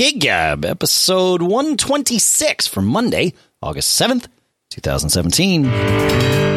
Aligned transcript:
Gig 0.00 0.18
Gab, 0.18 0.64
episode 0.64 1.42
126 1.42 2.66
for 2.66 2.80
Monday, 2.80 3.34
August 3.60 4.00
7th, 4.00 4.28
2017. 4.70 6.49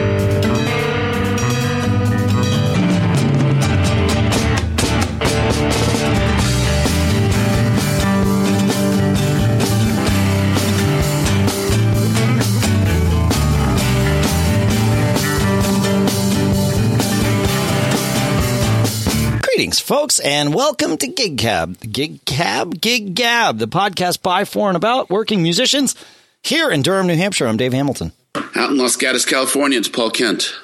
Folks, 19.93 20.19
and 20.19 20.55
welcome 20.55 20.97
to 20.97 21.05
Gig 21.05 21.35
Gab. 21.35 21.79
Gig 21.79 22.25
Gab, 22.25 22.81
Gig 22.81 23.13
Gab, 23.13 23.59
the 23.59 23.67
podcast 23.67 24.23
by, 24.23 24.43
for, 24.43 24.67
and 24.67 24.75
about 24.75 25.11
working 25.11 25.43
musicians 25.43 25.93
here 26.41 26.71
in 26.71 26.81
Durham, 26.81 27.05
New 27.05 27.15
Hampshire. 27.15 27.45
I'm 27.45 27.57
Dave 27.57 27.73
Hamilton. 27.73 28.11
Out 28.55 28.71
in 28.71 28.77
Los 28.79 28.95
Gatos, 28.95 29.23
California, 29.23 29.77
it's 29.77 29.87
Paul 29.87 30.09
Kent. 30.09 30.55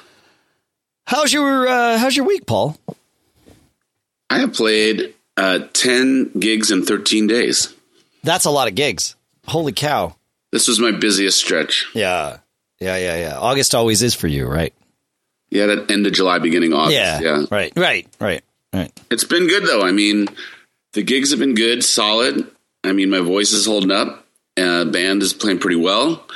How's 1.06 1.32
your 1.32 1.68
uh, 1.68 1.96
How's 1.98 2.16
your 2.16 2.26
week, 2.26 2.44
Paul? 2.44 2.76
I 4.28 4.40
have 4.40 4.52
played 4.52 5.14
uh, 5.36 5.60
10 5.74 6.32
gigs 6.40 6.72
in 6.72 6.84
13 6.84 7.28
days. 7.28 7.72
That's 8.24 8.46
a 8.46 8.50
lot 8.50 8.66
of 8.66 8.74
gigs. 8.74 9.14
Holy 9.46 9.72
cow. 9.72 10.16
This 10.50 10.66
was 10.66 10.80
my 10.80 10.90
busiest 10.90 11.38
stretch. 11.38 11.86
Yeah. 11.94 12.38
Yeah, 12.80 12.96
yeah, 12.96 13.16
yeah. 13.16 13.38
August 13.38 13.76
always 13.76 14.02
is 14.02 14.16
for 14.16 14.26
you, 14.26 14.48
right? 14.48 14.74
Yeah, 15.50 15.66
that 15.66 15.88
end 15.88 16.04
of 16.08 16.14
July, 16.14 16.40
beginning 16.40 16.72
August. 16.72 16.94
Yeah. 16.94 17.20
Yeah. 17.20 17.44
Right, 17.48 17.72
right, 17.76 18.08
right, 18.18 18.42
right. 18.72 18.92
It's 19.10 19.24
been 19.24 19.46
good, 19.48 19.64
though. 19.66 19.82
I 19.82 19.92
mean, 19.92 20.26
the 20.92 21.02
gigs 21.02 21.30
have 21.30 21.38
been 21.40 21.54
good, 21.54 21.84
solid. 21.84 22.46
I 22.84 22.92
mean, 22.92 23.10
my 23.10 23.20
voice 23.20 23.52
is 23.52 23.66
holding 23.66 23.90
up. 23.90 24.26
Uh, 24.56 24.84
band 24.84 25.22
is 25.22 25.32
playing 25.32 25.58
pretty 25.58 25.76
well. 25.76 26.26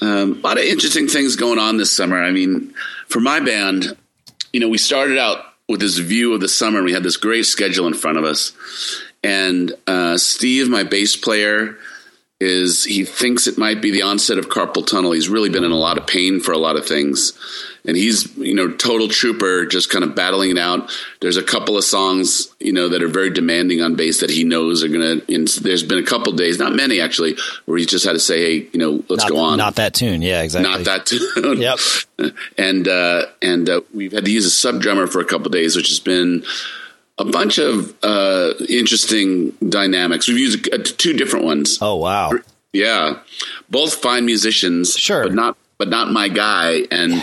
Um, 0.00 0.32
a 0.32 0.46
lot 0.46 0.58
of 0.58 0.64
interesting 0.64 1.08
things 1.08 1.36
going 1.36 1.58
on 1.58 1.76
this 1.76 1.94
summer. 1.94 2.22
I 2.22 2.30
mean, 2.30 2.74
for 3.08 3.20
my 3.20 3.40
band, 3.40 3.96
you 4.52 4.60
know, 4.60 4.68
we 4.68 4.78
started 4.78 5.18
out 5.18 5.44
with 5.68 5.80
this 5.80 5.98
view 5.98 6.34
of 6.34 6.40
the 6.40 6.48
summer. 6.48 6.82
We 6.82 6.92
had 6.92 7.02
this 7.02 7.16
great 7.16 7.46
schedule 7.46 7.86
in 7.86 7.94
front 7.94 8.18
of 8.18 8.24
us, 8.24 8.52
and 9.22 9.72
uh, 9.86 10.18
Steve, 10.18 10.68
my 10.68 10.82
bass 10.82 11.16
player, 11.16 11.76
is 12.38 12.84
he 12.84 13.04
thinks 13.04 13.46
it 13.46 13.56
might 13.56 13.80
be 13.80 13.90
the 13.90 14.02
onset 14.02 14.36
of 14.36 14.48
carpal 14.48 14.86
tunnel. 14.86 15.12
He's 15.12 15.28
really 15.28 15.48
been 15.48 15.64
in 15.64 15.72
a 15.72 15.76
lot 15.76 15.96
of 15.96 16.06
pain 16.06 16.40
for 16.40 16.52
a 16.52 16.58
lot 16.58 16.76
of 16.76 16.86
things. 16.86 17.32
And 17.86 17.96
he's, 17.96 18.36
you 18.36 18.54
know, 18.54 18.70
total 18.72 19.08
trooper, 19.08 19.64
just 19.64 19.90
kind 19.90 20.04
of 20.04 20.14
battling 20.14 20.50
it 20.50 20.58
out. 20.58 20.90
There's 21.20 21.36
a 21.36 21.42
couple 21.42 21.78
of 21.78 21.84
songs, 21.84 22.48
you 22.58 22.72
know, 22.72 22.88
that 22.88 23.00
are 23.00 23.08
very 23.08 23.30
demanding 23.30 23.80
on 23.80 23.94
bass 23.94 24.20
that 24.20 24.28
he 24.28 24.44
knows 24.44 24.82
are 24.82 24.88
going 24.88 25.20
to, 25.20 25.62
there's 25.62 25.84
been 25.84 25.98
a 26.00 26.04
couple 26.04 26.32
days, 26.32 26.58
not 26.58 26.74
many 26.74 27.00
actually, 27.00 27.36
where 27.64 27.78
he's 27.78 27.86
just 27.86 28.04
had 28.04 28.12
to 28.12 28.18
say, 28.18 28.40
hey, 28.40 28.68
you 28.72 28.78
know, 28.80 29.04
let's 29.08 29.22
Not, 29.22 29.30
go 29.30 29.38
on. 29.38 29.56
not 29.56 29.76
that 29.76 29.94
tune. 29.94 30.20
Yeah, 30.20 30.42
exactly. 30.42 30.70
Not 30.70 30.84
that 30.84 31.06
tune. 31.06 31.60
Yep. 31.60 31.78
and, 32.58 32.88
uh, 32.88 33.26
and, 33.40 33.70
uh, 33.70 33.80
we've 33.94 34.12
had 34.12 34.24
to 34.24 34.32
use 34.32 34.44
a 34.44 34.50
sub 34.50 34.80
drummer 34.82 35.06
for 35.06 35.20
a 35.20 35.24
couple 35.24 35.48
days, 35.50 35.76
which 35.76 35.88
has 35.88 36.00
been, 36.00 36.44
a 37.18 37.24
bunch 37.24 37.58
of 37.58 37.94
uh, 38.02 38.52
interesting 38.68 39.50
dynamics. 39.68 40.28
We've 40.28 40.38
used 40.38 40.72
uh, 40.72 40.78
two 40.82 41.12
different 41.14 41.44
ones. 41.46 41.78
Oh, 41.80 41.96
wow. 41.96 42.32
Yeah, 42.72 43.20
both 43.70 43.94
fine 43.94 44.26
musicians, 44.26 44.96
Sure. 44.98 45.22
but 45.24 45.32
not 45.34 45.56
but 45.78 45.88
not 45.88 46.10
my 46.10 46.28
guy. 46.28 46.82
And 46.90 47.14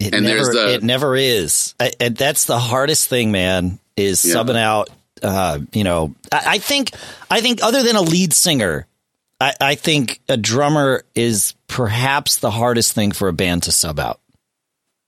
It 0.00 0.14
And 0.14 0.24
never, 0.24 0.42
there's 0.44 0.48
the- 0.54 0.74
it 0.74 0.82
never 0.82 1.16
is. 1.16 1.74
I, 1.80 1.90
and 2.00 2.16
that's 2.16 2.44
the 2.44 2.58
hardest 2.58 3.08
thing, 3.08 3.32
man, 3.32 3.78
is 3.96 4.24
Yeah. 4.24 4.34
subbing 4.36 4.56
out. 4.56 4.90
Uh, 5.22 5.58
you 5.72 5.82
know, 5.84 6.14
I, 6.30 6.42
I 6.46 6.58
think, 6.58 6.92
I 7.28 7.40
think 7.40 7.62
other 7.64 7.82
than 7.82 7.96
a 7.96 8.02
lead 8.02 8.32
singer, 8.32 8.86
I, 9.40 9.54
I 9.60 9.74
think 9.74 10.20
a 10.28 10.36
drummer 10.36 11.02
is 11.16 11.54
perhaps 11.66 12.36
the 12.38 12.50
hardest 12.52 12.92
thing 12.92 13.10
for 13.12 13.26
a 13.28 13.32
band 13.32 13.64
to 13.64 13.72
sub 13.72 13.98
out 13.98 14.20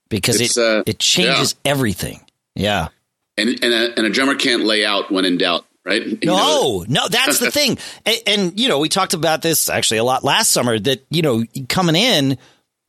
because 0.09 0.41
It's, 0.41 0.57
it, 0.57 0.61
uh, 0.63 0.83
it 0.85 0.99
changes 0.99 1.55
everything. 1.63 2.19
Yeah. 2.55 2.89
And 3.37 3.49
and 3.63 3.73
a, 3.73 3.97
and 3.97 4.05
a 4.05 4.09
drummer 4.09 4.35
can't 4.35 4.63
lay 4.63 4.85
out 4.85 5.11
when 5.11 5.25
in 5.25 5.37
doubt, 5.37 5.65
right? 5.85 6.05
You 6.05 6.17
know, 6.23 6.35
No, 6.35 6.85
no, 6.87 7.07
that's 7.07 7.39
the 7.39 7.51
thing. 7.59 7.77
And, 8.05 8.17
and, 8.27 8.59
you 8.59 8.67
know, 8.69 8.79
we 8.79 8.89
talked 8.89 9.13
about 9.13 9.41
this 9.41 9.69
actually 9.69 9.97
a 9.97 10.03
lot 10.03 10.23
last 10.23 10.51
summer 10.51 10.77
that, 10.79 11.05
you 11.09 11.21
know, 11.21 11.43
coming 11.69 11.95
in, 11.95 12.37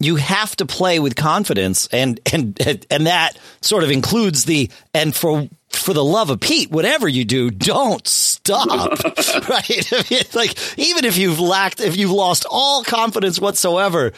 you 0.01 0.17
have 0.17 0.57
to 0.57 0.67
play 0.67 0.99
with 0.99 1.15
confidence 1.15 1.87
and, 1.93 2.19
and, 2.33 2.59
and 2.91 3.07
that 3.07 3.39
sort 3.61 3.85
of 3.85 3.91
includes 3.91 4.45
the, 4.45 4.69
and 4.93 5.15
for, 5.15 5.49
for 5.71 5.95
the 5.95 6.05
love 6.05 6.29
of 6.31 6.41
Pete, 6.41 6.71
whatever 6.73 7.07
you 7.09 7.25
do, 7.25 7.51
don't 7.51 8.07
stop. 8.07 8.69
right. 9.49 9.93
I 9.93 10.05
mean, 10.11 10.23
like, 10.35 10.79
even 10.79 11.05
if 11.05 11.17
you've 11.17 11.39
lacked, 11.39 11.81
if 11.81 11.97
you've 11.97 12.11
lost 12.11 12.45
all 12.51 12.83
confidence 12.83 13.39
whatsoever, 13.39 14.13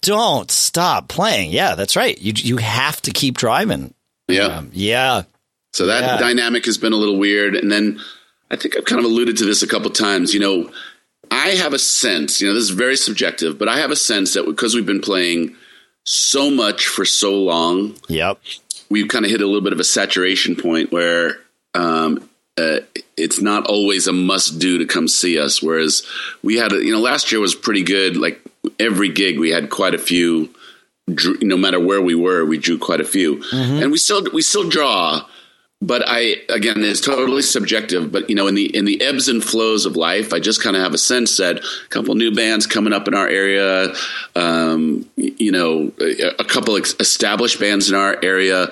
don't 0.00 0.50
stop 0.50 1.08
playing. 1.08 1.50
Yeah, 1.50 1.74
that's 1.74 1.96
right. 1.96 2.18
You, 2.18 2.32
you 2.34 2.56
have 2.56 3.00
to 3.02 3.10
keep 3.10 3.36
driving. 3.36 3.92
yeah. 4.28 4.46
Um, 4.46 4.70
yeah. 4.72 5.22
So 5.76 5.84
that 5.86 6.02
Yeah. 6.02 6.18
dynamic 6.18 6.64
has 6.64 6.78
been 6.78 6.94
a 6.94 6.96
little 6.96 7.18
weird. 7.18 7.54
And 7.54 7.70
then 7.70 8.00
I 8.50 8.56
think 8.56 8.76
I've 8.78 8.86
kind 8.86 8.98
of 8.98 9.04
alluded 9.04 9.36
to 9.38 9.44
this 9.44 9.62
a 9.62 9.66
couple 9.66 9.90
times. 9.90 10.32
You 10.32 10.40
know, 10.40 10.70
I 11.30 11.50
have 11.50 11.74
a 11.74 11.78
sense, 11.78 12.40
you 12.40 12.46
know, 12.48 12.54
this 12.54 12.62
is 12.64 12.70
very 12.70 12.96
subjective, 12.96 13.58
but 13.58 13.68
I 13.68 13.78
have 13.78 13.90
a 13.90 13.96
sense 13.96 14.32
that 14.34 14.46
because 14.46 14.74
we've 14.74 14.86
been 14.86 15.00
playing 15.02 15.54
so 16.04 16.50
much 16.50 16.86
for 16.86 17.04
so 17.04 17.34
long, 17.34 17.94
Yep. 18.08 18.38
we've 18.88 19.08
kind 19.08 19.24
of 19.26 19.30
hit 19.30 19.42
a 19.42 19.46
little 19.46 19.60
bit 19.60 19.72
of 19.74 19.80
a 19.80 19.84
saturation 19.84 20.56
point 20.56 20.92
where 20.92 21.40
um, 21.74 22.26
uh, 22.56 22.78
it's 23.18 23.40
not 23.42 23.66
always 23.66 24.06
a 24.06 24.12
must 24.14 24.58
do 24.58 24.78
to 24.78 24.86
come 24.86 25.08
see 25.08 25.38
us. 25.38 25.60
Whereas 25.62 26.04
we 26.42 26.56
had, 26.56 26.72
a, 26.72 26.76
you 26.82 26.90
know, 26.90 27.00
last 27.00 27.30
year 27.30 27.38
was 27.40 27.54
pretty 27.54 27.82
good. 27.82 28.16
Like 28.16 28.40
every 28.80 29.10
gig, 29.10 29.38
we 29.38 29.50
had 29.50 29.68
quite 29.68 29.94
a 29.94 29.98
few. 29.98 30.48
Drew, 31.12 31.36
no 31.42 31.56
matter 31.58 31.78
where 31.78 32.00
we 32.00 32.14
were, 32.14 32.44
we 32.46 32.56
drew 32.58 32.78
quite 32.78 33.00
a 33.00 33.04
few, 33.04 33.40
and 33.52 33.92
we 33.92 33.98
still 33.98 34.26
we 34.32 34.42
still 34.42 34.68
draw. 34.68 35.22
But 35.82 36.02
I 36.06 36.36
again, 36.48 36.82
it's 36.82 37.02
totally 37.02 37.42
subjective. 37.42 38.10
But 38.10 38.30
you 38.30 38.34
know, 38.36 38.46
in 38.46 38.54
the 38.54 38.74
in 38.74 38.86
the 38.86 39.00
ebbs 39.02 39.28
and 39.28 39.44
flows 39.44 39.84
of 39.84 39.94
life, 39.94 40.32
I 40.32 40.40
just 40.40 40.62
kind 40.62 40.74
of 40.74 40.82
have 40.82 40.94
a 40.94 40.98
sense 40.98 41.36
that 41.36 41.58
a 41.58 41.88
couple 41.90 42.14
new 42.14 42.34
bands 42.34 42.66
coming 42.66 42.94
up 42.94 43.06
in 43.08 43.14
our 43.14 43.28
area, 43.28 43.92
um, 44.34 45.08
you 45.16 45.52
know, 45.52 45.92
a, 46.00 46.28
a 46.40 46.44
couple 46.44 46.76
ex- 46.78 46.96
established 46.98 47.60
bands 47.60 47.90
in 47.90 47.94
our 47.94 48.16
area 48.22 48.68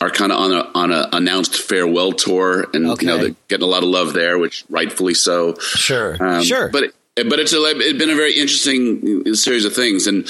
are 0.00 0.10
kind 0.10 0.32
of 0.32 0.38
on 0.38 0.52
a 0.52 0.70
on 0.74 0.90
a 0.92 1.08
announced 1.12 1.56
farewell 1.56 2.10
tour, 2.12 2.66
and 2.74 2.84
Okay. 2.84 3.06
you 3.06 3.12
know, 3.12 3.18
they're 3.18 3.36
getting 3.46 3.64
a 3.64 3.70
lot 3.70 3.84
of 3.84 3.88
love 3.88 4.12
there, 4.12 4.36
which 4.36 4.64
rightfully 4.68 5.14
so. 5.14 5.56
Sure. 5.60 6.16
Um, 6.20 6.42
sure. 6.42 6.68
But 6.68 6.92
but 7.14 7.38
it's 7.38 7.52
a, 7.52 7.58
it's 7.62 7.98
been 7.98 8.10
a 8.10 8.16
very 8.16 8.32
interesting 8.36 9.34
series 9.36 9.64
of 9.64 9.72
things, 9.74 10.08
and 10.08 10.26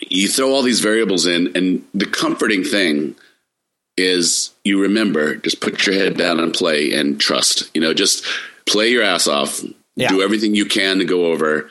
you 0.00 0.26
throw 0.28 0.50
all 0.50 0.62
these 0.62 0.80
variables 0.80 1.24
in, 1.26 1.56
and 1.56 1.84
the 1.94 2.06
comforting 2.06 2.64
thing 2.64 3.14
is 3.96 4.50
you 4.64 4.80
remember 4.82 5.36
just 5.36 5.60
put 5.60 5.86
your 5.86 5.94
head 5.94 6.16
down 6.16 6.40
and 6.40 6.52
play 6.52 6.92
and 6.92 7.20
trust. 7.20 7.70
You 7.74 7.80
know, 7.80 7.94
just 7.94 8.24
play 8.66 8.88
your 8.90 9.02
ass 9.02 9.26
off, 9.28 9.62
Yeah. 9.96 10.08
do 10.08 10.22
everything 10.22 10.54
you 10.54 10.66
can 10.66 10.98
to 10.98 11.04
go 11.04 11.26
over, 11.26 11.68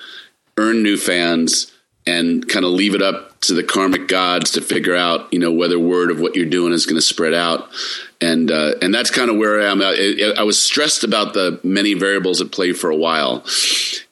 earn 0.57 0.83
new 0.83 0.97
fans, 0.97 1.71
and 2.05 2.47
kind 2.47 2.65
of 2.65 2.71
leave 2.71 2.95
it 2.95 3.01
up 3.01 3.39
to 3.41 3.53
the 3.53 3.63
karmic 3.63 4.07
gods 4.07 4.51
to 4.51 4.61
figure 4.61 4.95
out, 4.95 5.31
you 5.33 5.39
know, 5.39 5.51
whether 5.51 5.77
word 5.79 6.11
of 6.11 6.19
what 6.19 6.35
you're 6.35 6.45
doing 6.45 6.71
is 6.73 6.85
going 6.85 6.95
to 6.97 7.01
spread 7.01 7.33
out. 7.33 7.69
And 8.21 8.49
uh, 8.51 8.75
and 8.81 8.93
that's 8.93 9.09
kind 9.11 9.29
of 9.29 9.35
where 9.37 9.61
I 9.61 9.69
am. 9.71 9.81
I, 9.81 10.33
I 10.37 10.43
was 10.43 10.57
stressed 10.57 11.03
about 11.03 11.33
the 11.33 11.59
many 11.63 11.93
variables 11.93 12.39
at 12.39 12.51
play 12.53 12.71
for 12.71 12.89
a 12.89 12.95
while, 12.95 13.43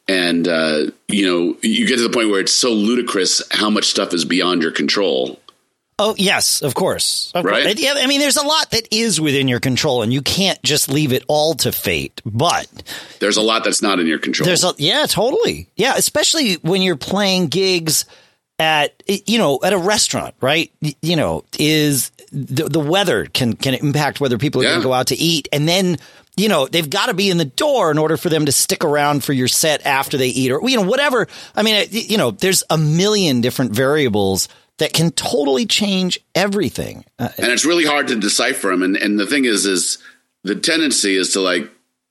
and 0.07 0.47
uh, 0.47 0.87
you 1.07 1.25
know, 1.25 1.57
you 1.61 1.87
get 1.87 1.95
to 1.97 2.03
the 2.03 2.09
point 2.09 2.29
where 2.29 2.41
it's 2.41 2.53
so 2.53 2.71
ludicrous 2.71 3.41
how 3.51 3.69
much 3.69 3.85
stuff 3.85 4.13
is 4.13 4.25
beyond 4.25 4.63
your 4.63 4.71
control. 4.71 5.39
Oh 6.03 6.15
yes, 6.17 6.61
of 6.63 6.73
course. 6.73 7.31
Of 7.35 7.45
Right? 7.45 7.63
course. 7.63 7.79
Yeah, 7.79 7.93
I 7.97 8.07
mean, 8.07 8.19
there's 8.19 8.37
a 8.37 8.43
lot 8.45 8.71
that 8.71 8.87
is 8.91 9.21
within 9.21 9.47
your 9.47 9.59
control, 9.59 10.01
and 10.01 10.11
you 10.11 10.21
can't 10.23 10.61
just 10.63 10.89
leave 10.89 11.13
it 11.13 11.23
all 11.27 11.53
to 11.55 11.71
fate. 11.71 12.21
But 12.25 12.67
There's 13.19 13.37
a 13.37 13.41
lot 13.43 13.63
that's 13.63 13.81
not 13.83 13.99
in 13.99 14.07
your 14.07 14.17
control. 14.19 14.45
there's 14.47 14.63
a 14.63 14.73
yeah, 14.79 15.05
totally, 15.07 15.67
yeah, 15.75 15.93
especially 15.95 16.55
when 16.55 16.81
you're 16.81 16.95
playing 16.97 17.47
gigs 17.47 18.05
at 18.57 19.01
you 19.07 19.37
know 19.37 19.59
at 19.63 19.73
a 19.73 19.77
restaurant, 19.77 20.33
right? 20.41 20.71
You 21.01 21.15
know, 21.15 21.43
is 21.59 22.11
the 22.31 22.63
the 22.67 22.79
weather 22.79 23.25
can 23.25 23.53
can 23.53 23.75
impact 23.75 24.19
whether 24.19 24.37
people 24.39 24.61
are 24.61 24.65
going 24.65 24.79
to 24.79 24.83
go 24.83 24.93
out 24.93 25.07
to 25.07 25.15
eat, 25.15 25.47
and 25.53 25.67
then. 25.69 25.97
You 26.37 26.47
know, 26.47 26.65
they've 26.65 26.89
got 26.89 27.07
to 27.07 27.13
be 27.13 27.29
in 27.29 27.37
the 27.37 27.43
door 27.45 27.91
in 27.91 27.97
order 27.97 28.15
for 28.15 28.29
them 28.29 28.45
to 28.45 28.53
stick 28.53 28.85
around 28.85 29.21
for 29.21 29.33
your 29.33 29.49
set 29.49 29.85
after 29.85 30.15
they 30.17 30.29
eat 30.29 30.49
or, 30.49 30.61
you 30.67 30.77
know, 30.77 30.87
whatever. 30.87 31.27
I 31.53 31.61
mean, 31.61 31.85
you 31.91 32.17
know, 32.17 32.31
there's 32.31 32.63
a 32.69 32.77
million 32.77 33.41
different 33.41 33.73
variables 33.73 34.47
that 34.81 34.93
can 34.93 35.11
totally 35.11 35.65
change 35.65 36.19
everything. 36.33 37.05
Uh, 37.19 37.29
and 37.37 37.47
it's 37.51 37.65
really 37.65 37.85
hard 37.85 38.07
to 38.07 38.15
decipher 38.15 38.69
them. 38.69 38.81
And 38.83 38.97
and 38.97 39.19
the 39.19 39.27
thing 39.27 39.45
is, 39.45 39.65
is 39.65 39.99
the 40.43 40.55
tendency 40.55 41.15
is 41.15 41.33
to 41.33 41.39
like 41.39 41.69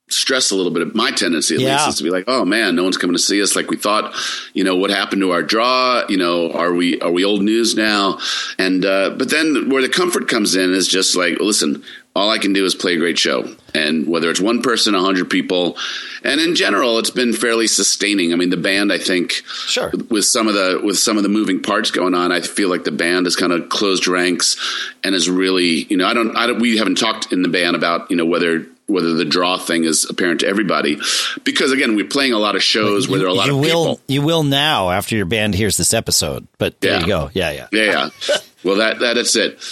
stress 0.09 0.51
a 0.51 0.55
little 0.55 0.71
bit. 0.71 0.93
My 0.95 1.11
tendency, 1.11 1.55
at 1.55 1.61
Yeah. 1.61 1.75
least, 1.75 1.89
is 1.89 1.95
to 1.97 2.03
be 2.03 2.09
like, 2.09 2.25
"Oh 2.27 2.43
man, 2.45 2.75
no 2.75 2.83
one's 2.83 2.97
coming 2.97 3.15
to 3.15 3.21
see 3.21 3.41
us 3.41 3.55
like 3.55 3.69
we 3.69 3.77
thought." 3.77 4.13
You 4.53 4.63
know, 4.63 4.75
what 4.75 4.89
happened 4.89 5.21
to 5.21 5.31
our 5.31 5.43
draw? 5.43 6.03
You 6.09 6.17
know, 6.17 6.51
are 6.51 6.73
we 6.73 6.99
are 7.01 7.11
we 7.11 7.23
old 7.25 7.41
news 7.43 7.75
now? 7.75 8.19
And 8.57 8.85
uh, 8.85 9.11
but 9.17 9.29
then 9.29 9.69
where 9.69 9.81
the 9.81 9.89
comfort 9.89 10.27
comes 10.27 10.55
in 10.55 10.73
is 10.73 10.87
just 10.87 11.15
like, 11.15 11.39
listen, 11.39 11.83
all 12.15 12.29
I 12.29 12.37
can 12.39 12.51
do 12.53 12.65
is 12.65 12.75
play 12.75 12.95
a 12.95 12.97
great 12.97 13.17
show. 13.17 13.55
And 13.73 14.05
whether 14.07 14.29
it's 14.29 14.41
one 14.41 14.61
person, 14.61 14.95
a 14.95 14.99
hundred 15.01 15.29
people, 15.29 15.77
and 16.23 16.41
in 16.41 16.55
general, 16.55 16.99
it's 16.99 17.09
been 17.09 17.31
fairly 17.31 17.67
sustaining. 17.67 18.33
I 18.33 18.35
mean, 18.35 18.49
the 18.49 18.57
band, 18.57 18.91
I 18.91 18.97
think, 18.97 19.31
sure, 19.45 19.91
with 20.09 20.25
some 20.25 20.49
of 20.49 20.53
the 20.53 20.81
with 20.83 20.97
some 20.97 21.15
of 21.15 21.23
the 21.23 21.29
moving 21.29 21.61
parts 21.61 21.89
going 21.89 22.13
on, 22.13 22.31
I 22.33 22.41
feel 22.41 22.67
like 22.69 22.83
the 22.83 22.91
band 22.91 23.27
has 23.27 23.37
kind 23.37 23.53
of 23.53 23.69
closed 23.69 24.07
ranks 24.07 24.57
and 25.05 25.15
is 25.15 25.29
really, 25.29 25.83
you 25.89 25.95
know, 25.95 26.05
I 26.05 26.13
don't, 26.13 26.35
I 26.35 26.47
don't, 26.47 26.59
we 26.59 26.77
haven't 26.77 26.97
talked 26.97 27.31
in 27.31 27.43
the 27.43 27.47
band 27.49 27.77
about, 27.77 28.11
you 28.11 28.17
know, 28.17 28.25
whether 28.25 28.65
whether 28.87 29.13
the 29.13 29.23
draw 29.23 29.57
thing 29.57 29.85
is 29.85 30.03
apparent 30.09 30.41
to 30.41 30.47
everybody, 30.47 30.97
because 31.45 31.71
again, 31.71 31.95
we're 31.95 32.03
playing 32.05 32.33
a 32.33 32.37
lot 32.39 32.57
of 32.57 32.61
shows 32.63 33.05
you, 33.05 33.11
where 33.11 33.19
there 33.19 33.27
are 33.29 33.31
a 33.31 33.33
lot 33.33 33.47
of 33.49 33.55
will, 33.57 33.95
people. 33.95 34.01
You 34.09 34.21
will 34.21 34.43
now 34.43 34.89
after 34.89 35.15
your 35.15 35.25
band 35.25 35.55
hears 35.55 35.77
this 35.77 35.93
episode, 35.93 36.45
but 36.57 36.81
there 36.81 36.95
Yeah. 36.95 36.99
you 36.99 37.07
go. 37.07 37.29
Yeah, 37.33 37.51
yeah. 37.51 37.67
Yeah, 37.71 38.09
yeah. 38.27 38.35
well, 38.65 38.75
that, 38.75 38.99
that 38.99 39.13
that's 39.13 39.37
it. 39.37 39.63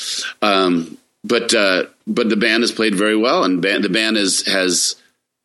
Um, 0.42 0.98
but 1.26 1.54
uh, 1.54 1.84
but 2.10 2.30
the 2.30 2.36
band 2.36 2.64
has 2.64 2.72
played 2.72 2.96
very 2.96 3.16
well, 3.16 3.44
and 3.46 3.62
band, 3.62 3.84
the 3.84 3.90
band 3.90 4.18
is 4.18 4.46
has 4.48 4.96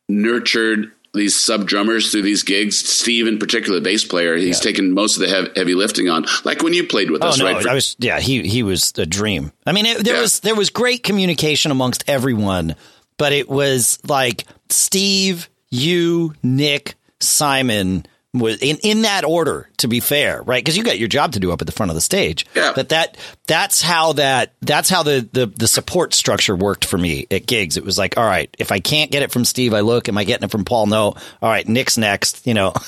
nurtured 0.09 0.91
these 1.13 1.35
sub 1.41 1.65
drummers 1.65 2.11
through 2.11 2.23
these 2.23 2.43
gigs. 2.43 2.77
Steve, 2.77 3.25
in 3.27 3.39
particular, 3.39 3.79
the 3.79 3.83
bass 3.83 4.03
player, 4.03 4.35
he's 4.35 4.59
taken 4.59 4.91
most 4.91 5.15
of 5.15 5.21
the 5.21 5.29
heavy, 5.29 5.49
heavy 5.55 5.73
lifting 5.73 6.09
on, 6.09 6.25
like 6.43 6.61
when 6.61 6.73
you 6.73 6.85
played 6.85 7.09
with 7.09 7.23
Oh 7.23 7.27
us, 7.29 7.39
no, 7.39 7.45
right? 7.45 7.61
For- 7.63 7.69
I 7.69 7.73
was 7.73 7.95
yeah. 7.99 8.19
He 8.19 8.45
he 8.47 8.63
was 8.63 8.91
a 8.97 9.05
dream. 9.05 9.51
I 9.65 9.71
mean, 9.71 9.85
it, 9.85 10.03
there 10.03 10.15
Yeah. 10.15 10.21
was 10.21 10.41
there 10.41 10.55
was 10.55 10.69
great 10.69 11.03
communication 11.03 11.71
amongst 11.71 12.03
everyone, 12.07 12.75
but 13.17 13.31
it 13.31 13.47
was 13.47 13.97
like 14.05 14.43
Steve, 14.69 15.49
you, 15.69 16.33
Nick, 16.43 16.95
Simon 17.21 18.05
in 18.41 18.77
in 18.83 19.01
that 19.03 19.23
order. 19.23 19.69
To 19.79 19.87
be 19.87 19.99
fair, 19.99 20.41
right? 20.41 20.63
Because 20.63 20.77
you 20.77 20.83
got 20.83 20.97
your 20.97 21.07
job 21.07 21.33
to 21.33 21.39
do 21.39 21.51
up 21.51 21.61
at 21.61 21.67
the 21.67 21.73
front 21.73 21.91
of 21.91 21.95
the 21.95 22.01
stage. 22.01 22.45
Yeah. 22.55 22.71
But 22.73 22.89
that 22.89 23.17
that's 23.45 23.81
how 23.81 24.13
that 24.13 24.53
that's 24.61 24.89
how 24.89 25.03
the 25.03 25.27
the 25.31 25.45
the 25.47 25.67
support 25.67 26.13
structure 26.13 26.55
worked 26.55 26.85
for 26.85 26.97
me 26.97 27.27
at 27.29 27.45
gigs. 27.45 27.77
It 27.77 27.83
was 27.83 27.97
like, 27.97 28.17
all 28.17 28.25
right, 28.25 28.53
if 28.57 28.71
I 28.71 28.79
can't 28.79 29.11
get 29.11 29.21
it 29.21 29.31
from 29.31 29.45
Steve, 29.45 29.73
I 29.73 29.81
look. 29.81 30.09
Am 30.09 30.17
I 30.17 30.23
getting 30.23 30.45
it 30.45 30.51
from 30.51 30.65
Paul? 30.65 30.87
No. 30.87 31.15
All 31.41 31.49
right, 31.49 31.67
Nick's 31.67 31.97
next. 31.97 32.47
You 32.47 32.53
know. 32.53 32.73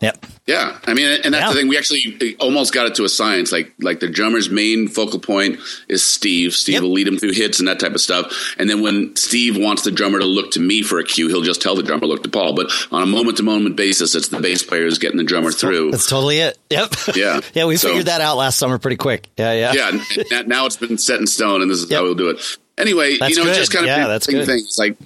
yep. 0.00 0.24
Yeah, 0.46 0.78
I 0.84 0.94
mean, 0.94 1.06
and 1.06 1.32
that's 1.32 1.42
Yeah. 1.44 1.48
the 1.50 1.54
thing. 1.54 1.68
We 1.68 1.78
actually 1.78 2.34
almost 2.40 2.72
got 2.74 2.86
it 2.86 2.96
to 2.96 3.04
a 3.04 3.08
science. 3.08 3.52
Like, 3.52 3.72
like 3.80 4.00
the 4.00 4.08
drummer's 4.08 4.50
main 4.50 4.88
focal 4.88 5.20
point 5.20 5.60
is 5.88 6.02
Steve. 6.02 6.54
Steve 6.54 6.74
Yep. 6.74 6.82
will 6.82 6.92
lead 6.92 7.06
him 7.06 7.18
through 7.18 7.32
hits 7.32 7.60
and 7.60 7.68
that 7.68 7.78
type 7.78 7.94
of 7.94 8.00
stuff. 8.00 8.54
And 8.58 8.68
then 8.68 8.80
when 8.82 9.14
Steve 9.14 9.56
wants 9.56 9.82
the 9.82 9.92
drummer 9.92 10.18
to 10.18 10.24
look 10.24 10.50
to 10.52 10.60
me 10.60 10.82
for 10.82 10.98
a 10.98 11.04
cue, 11.04 11.28
he'll 11.28 11.42
just 11.42 11.60
tell 11.62 11.76
the 11.76 11.82
drummer 11.84 12.06
look 12.06 12.24
to 12.24 12.28
Paul. 12.28 12.54
But 12.54 12.72
on 12.90 13.02
a 13.02 13.06
moment 13.06 13.36
to 13.36 13.44
moment 13.44 13.76
basis, 13.76 14.14
it's 14.16 14.28
the 14.28 14.40
bass 14.40 14.62
player 14.64 14.82
who's 14.82 14.98
getting 14.98 15.18
the 15.18 15.24
drummer 15.24 15.52
through. 15.52 15.92
That's 15.92 16.08
totally 16.08 16.38
it. 16.38 16.58
Yep. 16.70 16.94
Yeah. 17.14 17.40
yeah, 17.54 17.64
we 17.66 17.76
So- 17.76 17.88
figured 17.88 18.06
that 18.06 18.20
out 18.20 18.36
last 18.36 18.58
summer 18.58 18.78
pretty 18.78 18.96
quick. 18.96 19.28
Yeah, 19.36 19.52
yeah. 19.72 20.02
yeah, 20.30 20.42
now 20.46 20.66
it's 20.66 20.76
been 20.76 20.98
set 20.98 21.20
in 21.20 21.28
stone, 21.28 21.62
and 21.62 21.70
this 21.70 21.78
is 21.82 21.88
Yep. 21.90 21.96
how 21.98 22.02
we'll 22.04 22.14
do 22.14 22.30
it. 22.30 22.40
Anyway, 22.76 23.18
That's 23.18 23.30
you 23.32 23.36
know, 23.36 23.44
good. 23.44 23.54
just 23.56 23.70
kind 23.72 23.84
of 23.84 23.88
Yeah, 23.88 24.08
that's 24.08 24.26
good. 24.26 24.46
thing. 24.46 24.58
It's 24.60 24.78
like, 24.78 24.96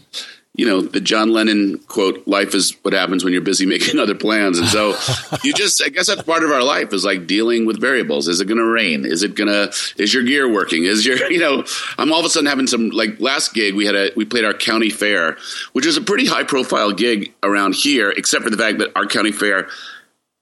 you 0.56 0.66
know, 0.66 0.80
the 0.80 1.00
John 1.00 1.32
Lennon 1.32 1.78
quote, 1.88 2.26
"Life 2.26 2.54
is 2.54 2.76
what 2.82 2.94
happens 2.94 3.24
when 3.24 3.32
you're 3.32 3.42
busy 3.42 3.66
making 3.66 3.98
other 4.00 4.14
plans." 4.14 4.58
And 4.58 4.68
so, 4.68 4.96
you 5.42 5.52
just, 5.52 5.82
I 5.82 5.88
guess 5.88 6.06
that's 6.06 6.22
part 6.22 6.44
of 6.44 6.52
our 6.52 6.62
life 6.62 6.92
is 6.92 7.04
like 7.04 7.26
dealing 7.26 7.66
with 7.66 7.80
variables. 7.80 8.28
Is 8.28 8.40
it 8.40 8.46
going 8.46 8.58
to 8.58 8.64
rain? 8.64 9.04
Is 9.04 9.22
it 9.22 9.34
going 9.34 9.48
to? 9.48 9.74
Is 10.00 10.14
your 10.14 10.22
gear 10.22 10.50
working? 10.50 10.84
Is 10.84 11.04
your, 11.04 11.16
you 11.30 11.40
know, 11.40 11.64
I'm 11.98 12.12
all 12.12 12.20
of 12.20 12.26
a 12.26 12.28
sudden 12.28 12.46
having 12.46 12.68
some 12.68 12.90
like 12.90 13.20
last 13.20 13.52
gig 13.52 13.74
we 13.74 13.84
had 13.84 13.96
a 13.96 14.10
we 14.16 14.24
played 14.24 14.44
our 14.44 14.54
county 14.54 14.90
fair, 14.90 15.36
which 15.72 15.86
is 15.86 15.96
a 15.96 16.02
pretty 16.02 16.26
high 16.26 16.44
profile 16.44 16.92
gig 16.92 17.34
around 17.42 17.74
here, 17.74 18.10
except 18.10 18.44
for 18.44 18.50
the 18.50 18.56
fact 18.56 18.78
that 18.78 18.92
our 18.96 19.06
county 19.06 19.32
fair 19.32 19.68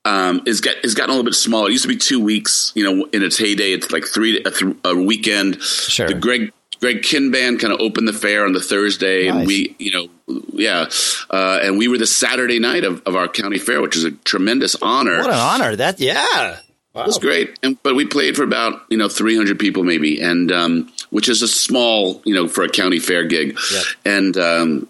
um, 0.04 0.42
is 0.46 0.60
get 0.60 0.84
is 0.84 0.94
gotten 0.94 1.10
a 1.10 1.12
little 1.14 1.24
bit 1.24 1.34
smaller. 1.34 1.68
It 1.68 1.72
used 1.72 1.84
to 1.84 1.88
be 1.88 1.96
two 1.96 2.20
weeks. 2.20 2.72
You 2.74 2.84
know, 2.84 3.08
in 3.12 3.22
its 3.22 3.38
heyday, 3.38 3.72
it's 3.72 3.90
like 3.90 4.04
three 4.04 4.42
a, 4.44 4.50
th- 4.50 4.76
a 4.84 4.94
weekend. 4.94 5.62
Sure. 5.62 6.08
The 6.08 6.14
Greg 6.14 6.52
Greg 6.82 7.02
Kihn 7.02 7.30
band 7.32 7.60
kind 7.60 7.72
of 7.72 7.80
opened 7.80 8.08
the 8.08 8.12
fair 8.12 8.44
on 8.44 8.52
the 8.52 8.60
Thursday, 8.60 9.28
Nice. 9.28 9.38
and 9.38 9.46
we, 9.46 9.74
you 9.78 9.92
know, 9.92 10.42
yeah, 10.52 10.86
uh, 11.30 11.60
and 11.62 11.78
we 11.78 11.86
were 11.88 11.96
the 11.96 12.06
Saturday 12.08 12.58
night 12.58 12.82
of, 12.84 13.00
of 13.06 13.14
our 13.14 13.28
county 13.28 13.58
fair, 13.58 13.80
which 13.80 13.96
is 13.96 14.02
a 14.04 14.10
tremendous 14.10 14.74
honor. 14.82 15.18
What 15.18 15.30
an 15.30 15.36
honor. 15.38 15.76
That 15.76 16.00
yeah. 16.00 16.58
It 16.94 17.06
was 17.06 17.16
great, 17.18 17.58
and 17.62 17.82
but 17.82 17.94
we 17.94 18.04
played 18.04 18.36
for 18.36 18.42
about 18.42 18.82
you 18.90 18.98
know 18.98 19.08
300 19.08 19.58
people 19.58 19.82
maybe, 19.84 20.20
and 20.20 20.50
um, 20.52 20.92
which 21.10 21.28
is 21.28 21.40
a 21.40 21.48
small 21.48 22.20
you 22.26 22.34
know 22.34 22.48
for 22.48 22.64
a 22.64 22.68
county 22.68 22.98
fair 22.98 23.24
gig. 23.24 23.56
Yep. 23.72 23.84
And 24.04 24.36
um, 24.36 24.88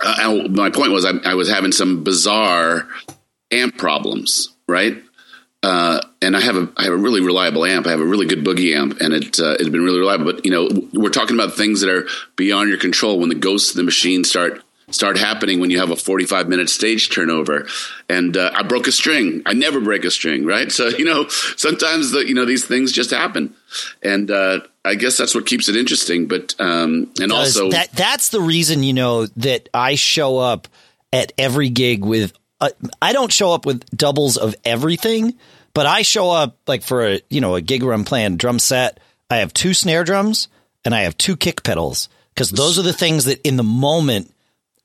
uh, 0.00 0.14
I- 0.18 0.48
my 0.48 0.70
point 0.70 0.92
was 0.92 1.04
I, 1.04 1.10
I 1.26 1.34
was 1.34 1.50
having 1.50 1.72
some 1.72 2.02
bizarre 2.04 2.88
amp 3.50 3.76
problems, 3.76 4.54
right? 4.68 5.02
Uh, 5.62 6.00
and 6.22 6.36
I 6.36 6.40
have 6.40 6.56
a 6.56 6.68
I 6.76 6.84
have 6.84 6.92
a 6.92 6.96
really 6.96 7.20
reliable 7.20 7.64
amp. 7.64 7.86
I 7.86 7.90
have 7.90 8.00
a 8.00 8.06
really 8.06 8.26
good 8.26 8.44
boogie 8.44 8.76
amp, 8.76 9.00
and 9.00 9.12
it 9.12 9.40
uh, 9.40 9.56
it's 9.58 9.68
been 9.68 9.82
really 9.82 9.98
reliable. 9.98 10.32
But 10.32 10.44
you 10.44 10.52
know, 10.52 10.68
we're 10.94 11.10
talking 11.10 11.36
about 11.36 11.54
things 11.54 11.80
that 11.80 11.90
are 11.90 12.06
beyond 12.36 12.68
your 12.68 12.78
control. 12.78 13.18
When 13.18 13.28
the 13.28 13.34
ghosts 13.34 13.70
of 13.70 13.76
the 13.76 13.82
machine 13.82 14.22
start 14.22 14.62
start 14.90 15.18
happening, 15.18 15.58
when 15.58 15.70
you 15.70 15.80
have 15.80 15.90
a 15.90 15.96
forty 15.96 16.26
five 16.26 16.48
minute 16.48 16.70
stage 16.70 17.10
turnover, 17.10 17.66
and 18.08 18.36
uh, 18.36 18.52
I 18.54 18.62
broke 18.62 18.86
a 18.86 18.92
string. 18.92 19.42
I 19.46 19.52
never 19.52 19.80
break 19.80 20.04
a 20.04 20.12
string, 20.12 20.46
right? 20.46 20.70
So 20.78 20.88
you 20.88 21.04
know, 21.04 21.26
sometimes 21.28 22.12
the 22.12 22.20
you 22.20 22.34
know 22.34 22.44
these 22.44 22.64
things 22.64 22.92
just 22.92 23.10
happen, 23.10 23.56
and 24.00 24.30
uh, 24.30 24.60
I 24.84 24.94
guess 24.94 25.16
that's 25.16 25.34
what 25.34 25.44
keeps 25.44 25.68
it 25.68 25.74
interesting. 25.74 26.28
But 26.28 26.54
um, 26.60 27.12
and 27.20 27.32
also 27.32 27.68
that 27.70 27.90
that's 27.92 28.28
the 28.28 28.40
reason 28.40 28.84
you 28.84 28.92
know 28.92 29.26
that 29.38 29.68
I 29.74 29.96
show 29.96 30.38
up 30.38 30.68
at 31.12 31.32
every 31.36 31.68
gig 31.68 32.04
with 32.04 32.32
uh, 32.60 32.70
I 33.00 33.12
don't 33.12 33.32
show 33.32 33.52
up 33.52 33.66
with 33.66 33.84
doubles 33.90 34.36
of 34.36 34.54
everything, 34.64 35.34
but 35.74 35.86
I 35.86 36.02
show 36.02 36.30
up 36.30 36.56
like 36.66 36.82
for 36.82 37.06
a 37.06 37.20
you 37.30 37.40
know 37.40 37.54
a 37.54 37.60
gig 37.60 37.82
where 37.82 37.94
I'm 37.94 38.04
playing 38.04 38.36
drum 38.36 38.58
set. 38.58 39.00
I 39.30 39.38
have 39.38 39.52
two 39.52 39.74
snare 39.74 40.04
drums 40.04 40.48
and 40.84 40.94
I 40.94 41.02
have 41.02 41.16
two 41.18 41.36
kick 41.36 41.62
pedals 41.62 42.08
because 42.34 42.50
those 42.50 42.78
are 42.78 42.82
the 42.82 42.92
things 42.92 43.26
that 43.26 43.46
in 43.46 43.56
the 43.56 43.62
moment 43.62 44.32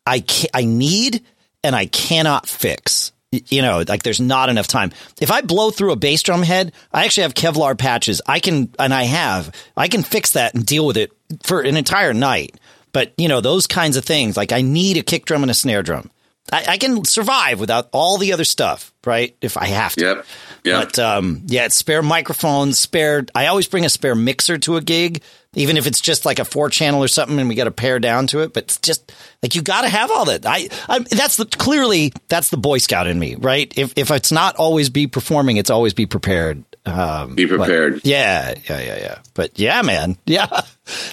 I 0.06 0.20
ca- 0.20 0.50
I 0.54 0.66
need 0.66 1.24
and 1.64 1.76
I 1.76 1.86
cannot 1.86 2.48
fix. 2.48 3.12
You 3.32 3.64
know, 3.64 3.84
like 3.88 4.04
there's 4.04 4.22
not 4.22 4.50
enough 4.50 4.68
time. 4.68 4.92
If 5.20 5.32
I 5.32 5.42
blow 5.42 5.72
through 5.72 5.92
a 5.92 5.96
bass 5.96 6.22
drum 6.22 6.44
head, 6.44 6.72
I 6.92 7.06
actually 7.06 7.24
have 7.24 7.34
Kevlar 7.34 7.76
patches. 7.76 8.22
I 8.28 8.40
can, 8.40 8.70
and 8.78 8.94
I 8.94 9.04
have, 9.04 9.52
I 9.76 9.88
can 9.88 10.04
fix 10.04 10.34
that 10.34 10.54
and 10.54 10.64
deal 10.64 10.86
with 10.86 10.98
it 10.98 11.12
for 11.42 11.62
an 11.62 11.76
entire 11.76 12.14
night. 12.14 12.56
But 12.92 13.12
you 13.18 13.28
know, 13.28 13.42
those 13.42 13.66
kinds 13.66 13.98
of 13.98 14.06
things, 14.06 14.38
like 14.38 14.52
I 14.52 14.62
need 14.62 14.98
a 14.98 15.02
kick 15.02 15.26
drum 15.26 15.42
and 15.42 15.50
a 15.50 15.56
snare 15.56 15.82
drum. 15.82 16.12
I, 16.52 16.66
I 16.70 16.78
can 16.78 17.06
survive 17.06 17.60
without 17.60 17.90
all 17.94 18.18
the 18.18 18.34
other 18.34 18.44
stuff, 18.44 18.94
right? 19.06 19.36
If 19.42 19.58
I 19.58 19.66
have 19.68 19.94
to. 19.96 20.02
Yep. 20.06 20.26
Yep. 20.66 20.84
But 20.84 21.00
um, 21.00 21.42
yeah, 21.48 21.66
it's 21.66 21.76
spare 21.76 22.02
microphones, 22.02 22.80
spare. 22.80 23.26
I 23.34 23.48
always 23.48 23.68
bring 23.68 23.86
a 23.86 23.90
spare 23.90 24.16
mixer 24.16 24.58
to 24.60 24.78
a 24.78 24.82
gig, 24.82 25.22
even 25.54 25.78
if 25.78 25.88
it's 25.88 26.00
just 26.02 26.26
like 26.26 26.40
a 26.40 26.46
four 26.46 26.70
channel 26.70 27.04
or 27.04 27.08
something, 27.08 27.40
and 27.40 27.50
we 27.50 27.56
got 27.56 27.66
to 27.66 27.72
pair 27.72 28.00
down 28.00 28.28
to 28.28 28.40
it. 28.42 28.54
But 28.54 28.64
it's 28.66 28.78
just 28.80 29.12
like 29.42 29.56
you 29.56 29.62
got 29.62 29.82
to 29.82 29.90
have 29.90 30.12
all 30.12 30.26
that. 30.26 30.46
I, 30.46 30.68
I 30.90 31.00
that's 31.00 31.38
the 31.38 31.46
clearly 31.46 32.14
that's 32.28 32.50
the 32.50 32.58
Boy 32.58 32.78
Scout 32.78 33.08
in 33.08 33.18
me, 33.18 33.36
right? 33.36 33.72
If 33.78 33.94
if 33.98 34.12
it's 34.12 34.32
not 34.32 34.56
always 34.58 34.90
be 34.90 35.08
performing, 35.08 35.58
it's 35.58 35.70
always 35.70 35.94
be 35.94 36.06
prepared. 36.06 36.64
Um, 36.86 37.36
Be 37.36 37.46
but- 37.46 37.58
prepared. 37.60 38.02
yeah, 38.04 38.54
yeah, 38.70 38.80
yeah, 38.82 38.98
yeah. 39.00 39.20
But 39.34 39.58
yeah, 39.58 39.82
man, 39.82 40.18
yeah. 40.26 40.48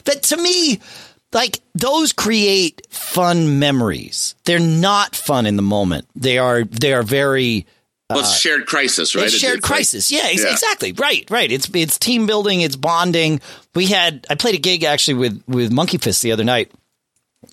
That 0.05 0.23
to 0.25 0.37
me, 0.37 0.81
like 1.33 1.61
those 1.75 2.13
create 2.13 2.87
fun 2.91 3.59
memories. 3.59 4.35
They're 4.45 4.59
not 4.59 5.15
fun 5.15 5.47
in 5.47 5.57
the 5.57 5.63
moment. 5.63 6.07
They 6.15 6.39
are. 6.39 6.65
They 6.65 6.93
are 6.93 7.03
very. 7.03 7.67
well, 8.09 8.21
it's 8.21 8.39
shared 8.39 8.67
crisis, 8.67 9.15
right? 9.15 9.27
It's 9.27 9.37
shared 9.37 9.59
it's 9.59 9.65
like- 9.65 9.77
crisis. 9.77 10.11
yeah, 10.11 10.23
ex- 10.25 10.43
Yeah. 10.45 10.51
exactly. 10.53 10.93
Right, 10.93 11.31
right. 11.31 11.51
It's 11.51 11.71
it's 11.75 11.99
team 11.99 12.27
building. 12.27 12.61
It's 12.63 12.77
bonding. 12.77 13.41
We 13.75 13.87
had 13.87 14.27
I 14.29 14.35
played 14.35 14.57
a 14.57 14.59
gig 14.59 14.83
actually 14.85 15.15
with 15.15 15.43
with 15.47 15.71
Monkey 15.73 15.99
Fist 15.99 16.21
the 16.23 16.33
other 16.33 16.45
night, 16.45 16.73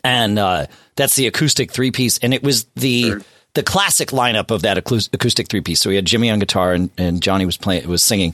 and 0.03 0.39
uh, 0.39 0.65
that's 0.95 1.15
the 1.15 1.27
acoustic 1.27 1.71
three 1.71 1.91
piece, 1.91 2.17
and 2.17 2.33
it 2.33 2.43
was 2.43 2.65
the 2.75 3.23
the 3.53 3.63
classic 3.63 4.09
lineup 4.09 4.51
of 4.51 4.63
that 4.63 4.77
acoustic 4.77 5.47
three 5.49 5.61
piece. 5.61 5.79
So 5.81 5.89
we 5.89 5.95
had 5.95 6.05
Jimmy 6.05 6.29
on 6.29 6.39
guitar, 6.39 6.73
and, 6.73 6.89
and 6.97 7.21
Johnny 7.21 7.45
was 7.45 7.57
playing 7.57 7.87
was 7.87 8.03
singing, 8.03 8.33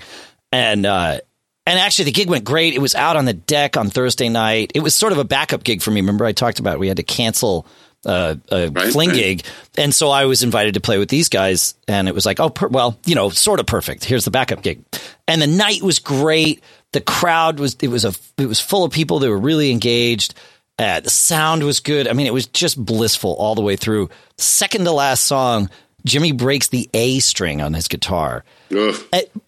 and 0.51 0.85
uh, 0.85 1.19
and 1.65 1.79
actually 1.79 2.05
the 2.05 2.11
gig 2.11 2.29
went 2.29 2.43
great. 2.43 2.73
It 2.73 2.79
was 2.79 2.95
out 2.95 3.15
on 3.15 3.25
the 3.25 3.33
deck 3.33 3.77
on 3.77 3.89
Thursday 3.89 4.29
night. 4.29 4.71
It 4.75 4.81
was 4.81 4.95
sort 4.95 5.11
of 5.13 5.17
a 5.19 5.23
backup 5.23 5.63
gig 5.63 5.81
for 5.81 5.91
me. 5.91 6.01
Remember 6.01 6.25
I 6.25 6.31
talked 6.33 6.59
about 6.59 6.79
we 6.79 6.87
had 6.87 6.97
to 6.97 7.03
cancel. 7.03 7.65
Uh, 8.05 8.35
a 8.51 8.67
Right, 8.67 8.91
fling 8.91 9.09
right. 9.11 9.15
gig, 9.17 9.43
and 9.77 9.95
so 9.95 10.09
I 10.09 10.25
was 10.25 10.43
invited 10.43 10.73
to 10.73 10.81
play 10.81 10.97
with 10.97 11.07
these 11.07 11.29
guys, 11.29 11.73
and 11.87 12.09
it 12.09 12.13
was 12.13 12.25
like, 12.25 12.41
oh, 12.41 12.49
per- 12.49 12.67
well, 12.67 12.97
you 13.05 13.15
know, 13.15 13.29
sort 13.29 13.61
of 13.61 13.65
perfect. 13.65 14.03
Here's 14.03 14.25
the 14.25 14.29
backup 14.31 14.61
gig, 14.61 14.83
and 15.25 15.41
the 15.41 15.47
night 15.47 15.81
was 15.81 15.99
great. 15.99 16.61
The 16.91 16.99
crowd 16.99 17.61
was 17.61 17.77
it 17.81 17.87
was 17.87 18.03
a 18.03 18.13
it 18.37 18.45
was 18.45 18.59
full 18.59 18.83
of 18.83 18.91
people 18.91 19.19
They 19.19 19.29
were 19.29 19.37
really 19.39 19.71
engaged. 19.71 20.33
Uh, 20.77 20.99
the 20.99 21.09
sound 21.09 21.63
was 21.63 21.79
good. 21.79 22.09
I 22.09 22.11
mean, 22.13 22.27
it 22.27 22.33
was 22.33 22.47
just 22.47 22.83
blissful 22.83 23.35
all 23.35 23.55
the 23.55 23.61
way 23.61 23.77
through. 23.77 24.09
Second 24.37 24.83
to 24.83 24.91
last 24.91 25.23
song, 25.23 25.69
Jimmy 26.03 26.33
breaks 26.33 26.67
the 26.67 26.89
A 26.93 27.19
string 27.19 27.61
on 27.61 27.73
his 27.73 27.87
guitar. 27.87 28.43
Uh, 28.69 28.91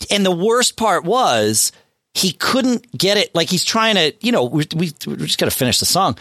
And 0.09 0.25
the 0.25 0.31
worst 0.31 0.77
part 0.77 1.03
was 1.03 1.73
he 2.15 2.31
couldn't 2.31 2.97
get 2.97 3.17
it. 3.17 3.35
Like 3.35 3.49
he's 3.49 3.65
trying 3.65 3.95
to, 3.95 4.13
you 4.21 4.31
know, 4.31 4.45
we 4.45 4.65
we 4.73 4.93
we 5.05 5.15
just 5.17 5.37
got 5.37 5.45
to 5.45 5.51
finish 5.51 5.79
the 5.79 5.85
song, 5.85 6.17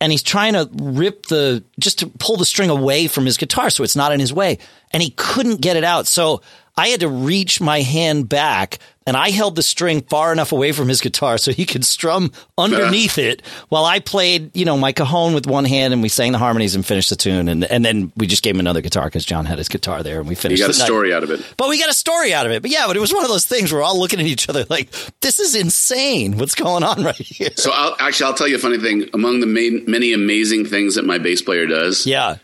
and 0.00 0.12
he's 0.12 0.22
trying 0.22 0.52
to 0.52 0.68
rip 0.74 1.26
the 1.26 1.64
just 1.80 1.98
to 2.00 2.06
pull 2.06 2.36
the 2.36 2.44
string 2.44 2.70
away 2.70 3.08
from 3.08 3.24
his 3.24 3.36
guitar 3.36 3.70
so 3.70 3.82
it's 3.82 3.96
not 3.96 4.12
in 4.12 4.20
his 4.20 4.32
way, 4.32 4.58
and 4.92 5.02
he 5.02 5.10
couldn't 5.10 5.60
get 5.60 5.76
it 5.76 5.84
out. 5.84 6.06
So 6.06 6.42
I 6.76 6.88
had 6.88 7.00
to 7.00 7.08
reach 7.08 7.60
my 7.60 7.80
hand 7.80 8.28
back 8.28 8.78
and 9.08 9.16
I 9.16 9.30
held 9.30 9.56
the 9.56 9.62
string 9.62 10.02
far 10.02 10.32
enough 10.32 10.52
away 10.52 10.72
from 10.72 10.86
his 10.88 11.00
guitar 11.00 11.38
so 11.38 11.50
he 11.50 11.64
could 11.64 11.82
strum 11.84 12.30
underneath 12.58 13.16
it 13.16 13.40
while 13.70 13.86
I 13.86 14.00
played, 14.00 14.54
you 14.54 14.66
know, 14.66 14.76
my 14.76 14.92
cajon 14.92 15.32
with 15.32 15.46
one 15.46 15.64
hand 15.64 15.94
and 15.94 16.02
we 16.02 16.10
sang 16.10 16.32
the 16.32 16.38
harmonies 16.38 16.74
and 16.74 16.84
finished 16.84 17.08
the 17.08 17.16
tune. 17.16 17.48
And, 17.48 17.64
and 17.64 17.82
then 17.84 18.12
we 18.16 18.26
just 18.26 18.42
gave 18.42 18.54
him 18.54 18.60
another 18.60 18.82
guitar 18.82 19.06
because 19.06 19.24
John 19.24 19.46
had 19.46 19.56
his 19.56 19.68
guitar 19.68 20.02
there 20.02 20.20
and 20.20 20.28
we 20.28 20.34
finished 20.34 20.60
You 20.60 20.66
got 20.66 20.76
a 20.76 20.78
night. 20.78 20.84
story 20.84 21.14
out 21.14 21.22
of 21.24 21.30
it. 21.30 21.40
But 21.56 21.70
we 21.70 21.78
got 21.78 21.88
a 21.88 21.94
story 21.94 22.34
out 22.34 22.44
of 22.44 22.52
it. 22.52 22.60
But 22.60 22.70
yeah, 22.70 22.86
but 22.86 22.96
it 22.96 23.00
was 23.00 23.14
one 23.14 23.24
of 23.24 23.30
those 23.30 23.46
things 23.46 23.72
where 23.72 23.80
we're 23.80 23.86
all 23.86 23.98
looking 23.98 24.20
at 24.20 24.26
each 24.26 24.48
other 24.50 24.66
like, 24.68 24.90
this 25.22 25.40
is 25.40 25.54
insane. 25.54 26.36
What's 26.36 26.54
going 26.54 26.84
on 26.84 27.02
right 27.02 27.16
here? 27.16 27.50
So 27.56 27.70
I'll, 27.72 27.96
actually, 27.98 28.26
I'll 28.26 28.34
tell 28.34 28.48
you 28.48 28.56
a 28.56 28.60
funny 28.60 28.78
thing. 28.78 29.08
Among 29.14 29.40
the 29.40 29.46
main, 29.46 29.84
many 29.88 30.12
amazing 30.12 30.66
things 30.66 30.96
that 30.96 31.06
my 31.06 31.16
bass 31.18 31.40
player 31.40 31.66
does, 31.66 32.06
Yeah. 32.06 32.36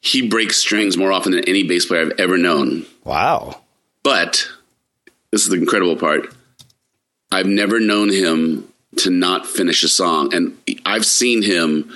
he 0.00 0.28
breaks 0.28 0.58
strings 0.58 0.96
more 0.98 1.10
often 1.10 1.32
than 1.32 1.44
any 1.48 1.62
bass 1.62 1.86
player 1.86 2.02
I've 2.02 2.20
ever 2.20 2.36
known. 2.36 2.84
Wow. 3.04 3.60
But 4.02 4.46
this 5.32 5.42
is 5.42 5.48
the 5.48 5.56
incredible 5.56 5.96
part. 5.96 6.32
I've 7.32 7.46
never 7.46 7.80
known 7.80 8.10
him 8.10 8.68
to 8.98 9.10
not 9.10 9.46
finish 9.46 9.82
a 9.82 9.88
song, 9.88 10.34
and 10.34 10.56
I've 10.84 11.06
seen 11.06 11.42
him 11.42 11.90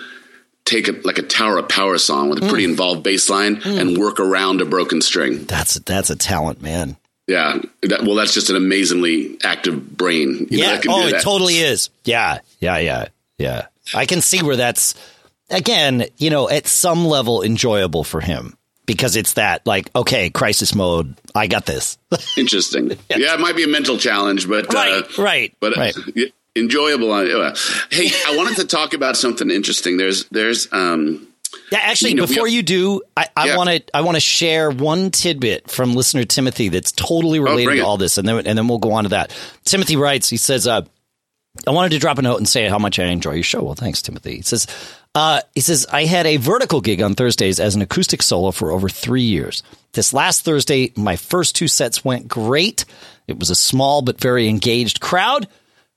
take 0.64 0.88
a, 0.88 0.93
like 1.05 1.19
a 1.19 1.23
Tower 1.23 1.59
of 1.59 1.69
Power 1.69 1.99
song 1.99 2.31
with 2.31 2.43
a 2.43 2.49
pretty 2.49 2.64
mm. 2.64 2.71
involved 2.71 3.02
bass 3.02 3.28
line 3.28 3.57
mm. 3.57 3.78
and 3.78 3.99
work 3.99 4.19
around 4.19 4.62
a 4.62 4.64
broken 4.64 5.02
string. 5.02 5.45
That's 5.45 5.75
that's 5.81 6.11
a 6.11 6.16
talent, 6.16 6.62
man. 6.62 6.97
Yeah, 7.26 7.59
that, 7.83 8.02
well, 8.02 8.14
that's 8.14 8.33
just 8.33 8.50
an 8.50 8.57
amazingly 8.57 9.38
active 9.43 9.97
brain. 9.97 10.47
you 10.49 10.59
know, 10.59 10.64
yeah. 10.64 10.73
that 10.73 10.83
can 10.83 10.90
Oh, 10.93 11.07
it 11.07 11.23
totally 11.23 11.59
is. 11.59 11.90
Yeah. 12.05 12.38
Yeah. 12.61 12.78
Yeah. 12.78 13.09
Yeah. 13.37 13.66
I 13.95 14.07
can 14.07 14.21
see 14.21 14.43
where 14.43 14.57
that's 14.57 14.95
again, 15.50 16.07
you 16.19 16.31
know, 16.31 16.49
at 16.49 16.69
some 16.69 17.05
level 17.05 17.43
enjoyable 17.43 18.05
for 18.05 18.21
him 18.21 18.55
because 18.87 19.16
it's 19.16 19.35
that 19.35 19.66
like, 19.66 19.90
okay, 19.95 20.31
crisis 20.31 20.75
mode. 20.75 21.14
I 21.35 21.47
got 21.49 21.66
this. 21.66 21.99
Interesting. 22.37 22.90
yeah. 23.11 23.35
it 23.35 23.40
might 23.40 23.57
be 23.57 23.64
a 23.64 23.69
mental 23.69 23.99
challenge, 23.99 24.49
but 24.49 24.73
uh, 24.75 24.78
Right, 24.78 25.19
right, 25.19 25.55
but 25.61 25.76
right. 25.76 25.97
uh, 26.16 26.21
enjoyable. 26.55 27.12
Uh, 27.12 27.55
hey, 27.90 28.11
I 28.26 28.37
wanted 28.37 28.57
to 28.57 28.66
talk 28.66 28.95
about 28.95 29.16
something 29.16 29.50
interesting. 29.50 29.97
There's 29.99 30.25
there's 30.31 30.73
um 30.73 31.26
Yeah, 31.71 31.81
actually, 31.83 32.11
You 32.12 32.16
know, 32.16 32.26
before 32.26 32.49
you 32.49 32.62
do, 32.62 33.02
I 33.16 33.57
want 33.57 33.69
to 33.69 33.83
I 33.95 34.00
want 34.00 34.16
to 34.16 34.21
share 34.21 34.71
one 34.71 35.11
tidbit 35.11 35.71
from 35.71 35.95
listener 35.95 36.25
Timothy 36.25 36.69
that's 36.71 36.93
totally 36.93 37.40
related 37.40 37.69
Oh, 37.73 37.75
to 37.75 37.78
it. 37.81 37.83
all 37.85 37.97
this, 37.99 38.16
and 38.19 38.26
then 38.26 38.47
and 38.47 38.57
then 38.57 38.69
we'll 38.69 38.78
go 38.78 38.93
on 38.93 39.02
to 39.05 39.11
that. 39.11 39.37
Timothy 39.64 39.97
writes, 39.97 40.31
he 40.31 40.37
says, 40.38 40.66
uh, 40.66 40.83
"I 41.66 41.71
wanted 41.73 41.90
to 41.90 41.99
drop 41.99 42.19
a 42.19 42.23
note 42.23 42.37
and 42.38 42.49
say 42.49 42.69
how 42.69 42.78
much 42.78 42.99
I 42.99 43.05
enjoy 43.07 43.33
your 43.35 43.43
show." 43.43 43.62
Well, 43.62 43.75
thanks, 43.75 44.00
Timothy. 44.00 44.37
He 44.37 44.43
says, 44.43 44.66
uh, 45.16 45.40
"He 45.54 45.61
says 45.62 45.87
I 45.90 46.04
had 46.04 46.26
a 46.26 46.37
vertical 46.37 46.80
gig 46.80 47.02
on 47.02 47.14
Thursdays 47.14 47.58
as 47.58 47.75
an 47.75 47.82
acoustic 47.82 48.23
solo 48.23 48.52
for 48.52 48.70
over 48.70 48.88
three 48.88 49.23
years. 49.23 49.62
This 49.92 50.12
last 50.12 50.44
Thursday, 50.44 50.92
my 50.94 51.16
first 51.16 51.56
two 51.56 51.68
sets 51.68 52.04
went 52.04 52.28
great. 52.28 52.85
It 53.26 53.38
was 53.38 53.50
a 53.50 53.54
small 53.56 54.02
but 54.02 54.20
very 54.20 54.49
engaged 54.49 55.00
crowd." 55.00 55.49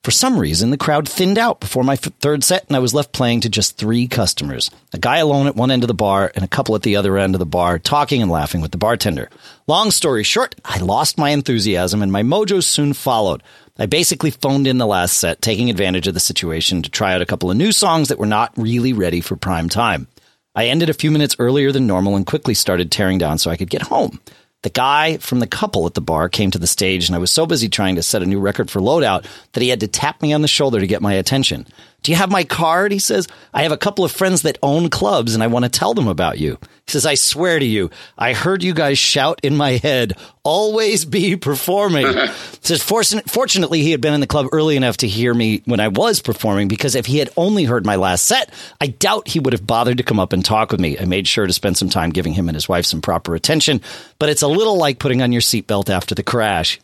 For 0.03 0.11
some 0.11 0.39
reason, 0.39 0.69
the 0.69 0.77
crowd 0.77 1.09
thinned 1.09 1.37
out 1.37 1.59
before 1.59 1.83
my 1.83 1.97
third 1.97 2.41
set, 2.45 2.65
and 2.67 2.75
I 2.77 2.79
was 2.79 2.93
left 2.93 3.11
playing 3.11 3.41
to 3.41 3.49
just 3.49 3.77
three 3.77 4.07
customers 4.07 4.71
a 4.93 4.97
guy 4.97 5.17
alone 5.17 5.45
at 5.45 5.57
one 5.57 5.71
end 5.71 5.83
of 5.83 5.89
the 5.89 5.93
bar, 5.93 6.31
and 6.35 6.43
a 6.45 6.47
couple 6.47 6.73
at 6.75 6.83
the 6.83 6.95
other 6.95 7.17
end 7.17 7.35
of 7.35 7.39
the 7.39 7.45
bar, 7.45 7.77
talking 7.77 8.21
and 8.21 8.31
laughing 8.31 8.61
with 8.61 8.71
the 8.71 8.77
bartender. 8.77 9.29
Long 9.67 9.91
story 9.91 10.23
short, 10.23 10.55
I 10.63 10.79
lost 10.79 11.17
my 11.17 11.31
enthusiasm, 11.31 12.01
and 12.01 12.13
my 12.13 12.23
mojo 12.23 12.63
soon 12.63 12.93
followed. 12.93 13.43
I 13.77 13.87
basically 13.87 14.31
phoned 14.31 14.67
in 14.67 14.77
the 14.77 14.87
last 14.87 15.17
set, 15.17 15.41
taking 15.41 15.69
advantage 15.69 16.07
of 16.07 16.13
the 16.13 16.21
situation 16.21 16.81
to 16.81 16.89
try 16.89 17.13
out 17.13 17.21
a 17.21 17.25
couple 17.25 17.51
of 17.51 17.57
new 17.57 17.73
songs 17.73 18.07
that 18.07 18.19
were 18.19 18.25
not 18.25 18.53
really 18.55 18.93
ready 18.93 19.19
for 19.19 19.35
prime 19.35 19.67
time. 19.67 20.07
I 20.55 20.67
ended 20.67 20.89
a 20.89 20.93
few 20.93 21.11
minutes 21.11 21.35
earlier 21.39 21.73
than 21.73 21.87
normal 21.87 22.15
and 22.15 22.25
quickly 22.25 22.53
started 22.53 22.89
tearing 22.89 23.17
down 23.17 23.37
so 23.37 23.51
I 23.51 23.57
could 23.57 23.69
get 23.69 23.83
home. 23.83 24.19
The 24.61 24.69
guy 24.69 25.17
from 25.17 25.39
the 25.39 25.47
couple 25.47 25.85
at 25.85 25.93
the 25.93 26.01
bar 26.01 26.27
came 26.27 26.51
to 26.51 26.59
the 26.59 26.67
stage, 26.67 27.07
and 27.07 27.15
I 27.15 27.19
was 27.19 27.31
so 27.31 27.45
busy 27.45 27.69
trying 27.69 27.95
to 27.95 28.03
set 28.03 28.21
a 28.21 28.25
new 28.25 28.39
record 28.41 28.69
for 28.69 28.81
Loadout 28.81 29.25
that 29.53 29.63
he 29.63 29.69
had 29.69 29.79
to 29.79 29.87
tap 29.87 30.21
me 30.21 30.33
on 30.33 30.41
the 30.41 30.49
shoulder 30.49 30.81
to 30.81 30.87
get 30.87 31.01
my 31.01 31.13
attention. 31.13 31.65
Do 32.03 32.11
you 32.11 32.17
have 32.17 32.31
my 32.31 32.43
card? 32.43 32.91
He 32.91 32.99
says. 32.99 33.27
I 33.53 33.63
have 33.63 33.71
a 33.71 33.77
couple 33.77 34.05
of 34.05 34.11
friends 34.11 34.43
that 34.43 34.57
own 34.63 34.89
clubs, 34.89 35.33
and 35.33 35.43
I 35.43 35.47
want 35.47 35.65
to 35.65 35.69
tell 35.69 35.93
them 35.93 36.07
about 36.07 36.39
you. 36.39 36.57
He 36.85 36.91
says, 36.91 37.05
I 37.05 37.15
swear 37.15 37.59
to 37.59 37.65
you, 37.65 37.91
I 38.17 38.33
heard 38.33 38.63
you 38.63 38.73
guys 38.73 38.97
shout 38.97 39.39
in 39.43 39.55
my 39.55 39.73
head, 39.73 40.13
always 40.43 41.05
be 41.05 41.35
performing. 41.37 42.07
He 42.61 42.75
says, 42.75 42.83
fortunately, 42.83 43.81
he 43.81 43.91
had 43.91 44.01
been 44.01 44.13
in 44.13 44.19
the 44.19 44.27
club 44.27 44.47
early 44.51 44.75
enough 44.75 44.97
to 44.97 45.07
hear 45.07 45.33
me 45.33 45.61
when 45.65 45.79
I 45.79 45.87
was 45.87 46.21
performing 46.21 46.67
because 46.67 46.93
if 46.93 47.05
he 47.05 47.17
had 47.17 47.29
only 47.37 47.63
heard 47.63 47.85
my 47.85 47.95
last 47.95 48.25
set, 48.25 48.53
I 48.79 48.87
doubt 48.87 49.29
he 49.29 49.39
would 49.39 49.53
have 49.53 49.65
bothered 49.65 49.97
to 49.97 50.03
come 50.03 50.19
up 50.19 50.33
and 50.33 50.43
talk 50.43 50.71
with 50.71 50.79
me. 50.79 50.99
I 50.99 51.05
made 51.05 51.27
sure 51.27 51.47
to 51.47 51.53
spend 51.53 51.77
some 51.77 51.89
time 51.89 52.11
giving 52.11 52.33
him 52.33 52.47
and 52.47 52.55
his 52.55 52.69
wife 52.69 52.85
some 52.85 53.01
proper 53.01 53.33
attention, 53.33 53.81
but 54.19 54.29
it's 54.29 54.41
a 54.43 54.47
little 54.47 54.77
like 54.77 54.99
putting 54.99 55.21
on 55.21 55.31
your 55.31 55.41
seatbelt 55.41 55.89
after 55.89 56.13
the 56.13 56.21
crash. 56.21 56.79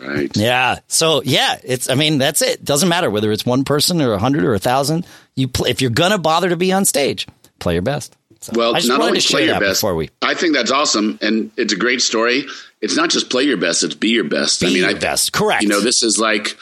Right. 0.00 0.34
Yeah. 0.36 0.78
So 0.88 1.22
yeah, 1.22 1.58
it's. 1.64 1.88
I 1.90 1.94
mean, 1.94 2.18
that's 2.18 2.42
it. 2.42 2.64
Doesn't 2.64 2.88
matter 2.88 3.10
whether 3.10 3.32
it's 3.32 3.46
one 3.46 3.64
person 3.64 4.00
or 4.00 4.12
a 4.12 4.18
hundred 4.18 4.44
or 4.44 4.54
a 4.54 4.58
thousand. 4.58 5.06
You 5.34 5.48
play 5.48 5.70
if 5.70 5.80
you're 5.80 5.90
gonna 5.90 6.18
bother 6.18 6.48
to 6.48 6.56
be 6.56 6.72
on 6.72 6.84
stage, 6.84 7.26
play 7.58 7.74
your 7.74 7.82
best. 7.82 8.16
So, 8.40 8.52
Well, 8.54 8.72
not 8.74 9.00
only 9.00 9.20
play 9.20 9.46
your 9.46 9.58
best. 9.58 9.80
before 9.80 9.94
we 9.94 10.10
I 10.22 10.34
think 10.34 10.54
that's 10.54 10.70
awesome, 10.70 11.18
and 11.22 11.50
it's 11.56 11.72
a 11.72 11.76
great 11.76 12.00
story. 12.02 12.46
It's 12.80 12.96
not 12.96 13.10
just 13.10 13.30
play 13.30 13.44
your 13.44 13.56
best; 13.56 13.82
it's 13.82 13.94
be 13.94 14.10
your 14.10 14.24
best. 14.24 14.60
be 14.60 14.66
I 14.66 14.70
mean, 14.70 14.78
your 14.80 14.90
I, 14.90 14.94
best. 14.94 15.32
Correct. 15.32 15.62
You 15.62 15.68
know, 15.68 15.80
this 15.80 16.02
is 16.02 16.18
like, 16.18 16.56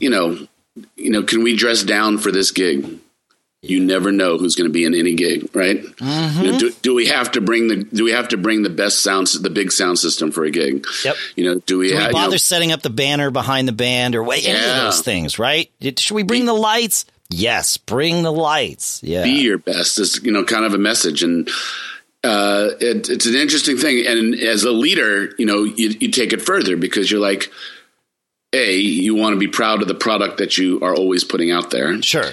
you 0.00 0.10
know, 0.10 0.46
you 0.96 1.10
know, 1.10 1.22
can 1.22 1.42
we 1.42 1.54
dress 1.54 1.82
down 1.82 2.18
for 2.18 2.32
this 2.32 2.50
gig? 2.50 2.98
You 3.68 3.80
never 3.84 4.12
know 4.12 4.38
who's 4.38 4.54
going 4.54 4.68
to 4.68 4.72
be 4.72 4.84
in 4.84 4.94
any 4.94 5.14
gig, 5.14 5.48
right? 5.54 5.80
Mm-hmm. 5.82 6.42
You 6.44 6.52
know, 6.52 6.58
do, 6.58 6.70
do 6.82 6.94
we 6.94 7.06
have 7.08 7.32
to 7.32 7.40
bring 7.40 7.68
the 7.68 7.76
do 7.84 8.04
we 8.04 8.12
have 8.12 8.28
to 8.28 8.36
bring 8.36 8.62
the 8.62 8.70
best 8.70 9.02
sounds, 9.02 9.40
the 9.40 9.50
big 9.50 9.72
sound 9.72 9.98
system 9.98 10.30
for 10.30 10.44
a 10.44 10.50
gig? 10.50 10.86
Yep. 11.04 11.16
You 11.36 11.44
know, 11.44 11.60
do 11.66 11.78
we, 11.78 11.88
Do 11.88 11.94
we 11.96 12.00
have, 12.00 12.10
you 12.10 12.12
bother 12.14 12.30
know, 12.32 12.36
setting 12.36 12.72
up 12.72 12.82
the 12.82 12.90
banner 12.90 13.30
behind 13.30 13.68
the 13.68 13.72
band 13.72 14.14
or 14.14 14.22
wait, 14.22 14.46
any 14.48 14.58
of 14.58 14.76
those 14.76 15.00
things, 15.00 15.38
right? 15.38 15.70
It- 15.80 15.98
Should 15.98 16.14
we 16.14 16.22
bring 16.22 16.44
the 16.46 16.54
lights? 16.54 17.04
Yes, 17.28 17.76
bring 17.76 18.22
the 18.22 18.32
lights. 18.32 19.02
Yeah. 19.02 19.24
be 19.24 19.40
your 19.42 19.58
best 19.58 19.98
is 19.98 20.22
you 20.22 20.30
know 20.32 20.44
kind 20.44 20.64
of 20.64 20.74
a 20.74 20.78
message 20.78 21.22
and 21.24 21.48
uh, 22.24 22.70
it, 22.80 23.08
it's 23.08 23.26
an 23.26 23.34
interesting 23.34 23.76
thing 23.76 24.04
and 24.06 24.34
as 24.34 24.64
a 24.64 24.70
leader 24.72 25.32
you 25.38 25.46
know 25.46 25.64
you, 25.64 25.88
you 26.00 26.10
take 26.10 26.32
it 26.32 26.42
further 26.42 26.76
because 26.76 27.10
you're 27.10 27.20
like 27.20 27.50
a 28.52 28.74
you 28.76 29.14
want 29.14 29.34
to 29.34 29.38
be 29.38 29.48
proud 29.48 29.82
of 29.82 29.88
the 29.88 29.94
product 29.94 30.38
that 30.38 30.56
you 30.56 30.80
are 30.80 30.94
always 30.94 31.24
putting 31.24 31.50
out 31.50 31.70
there 31.70 32.00
Sure. 32.02 32.30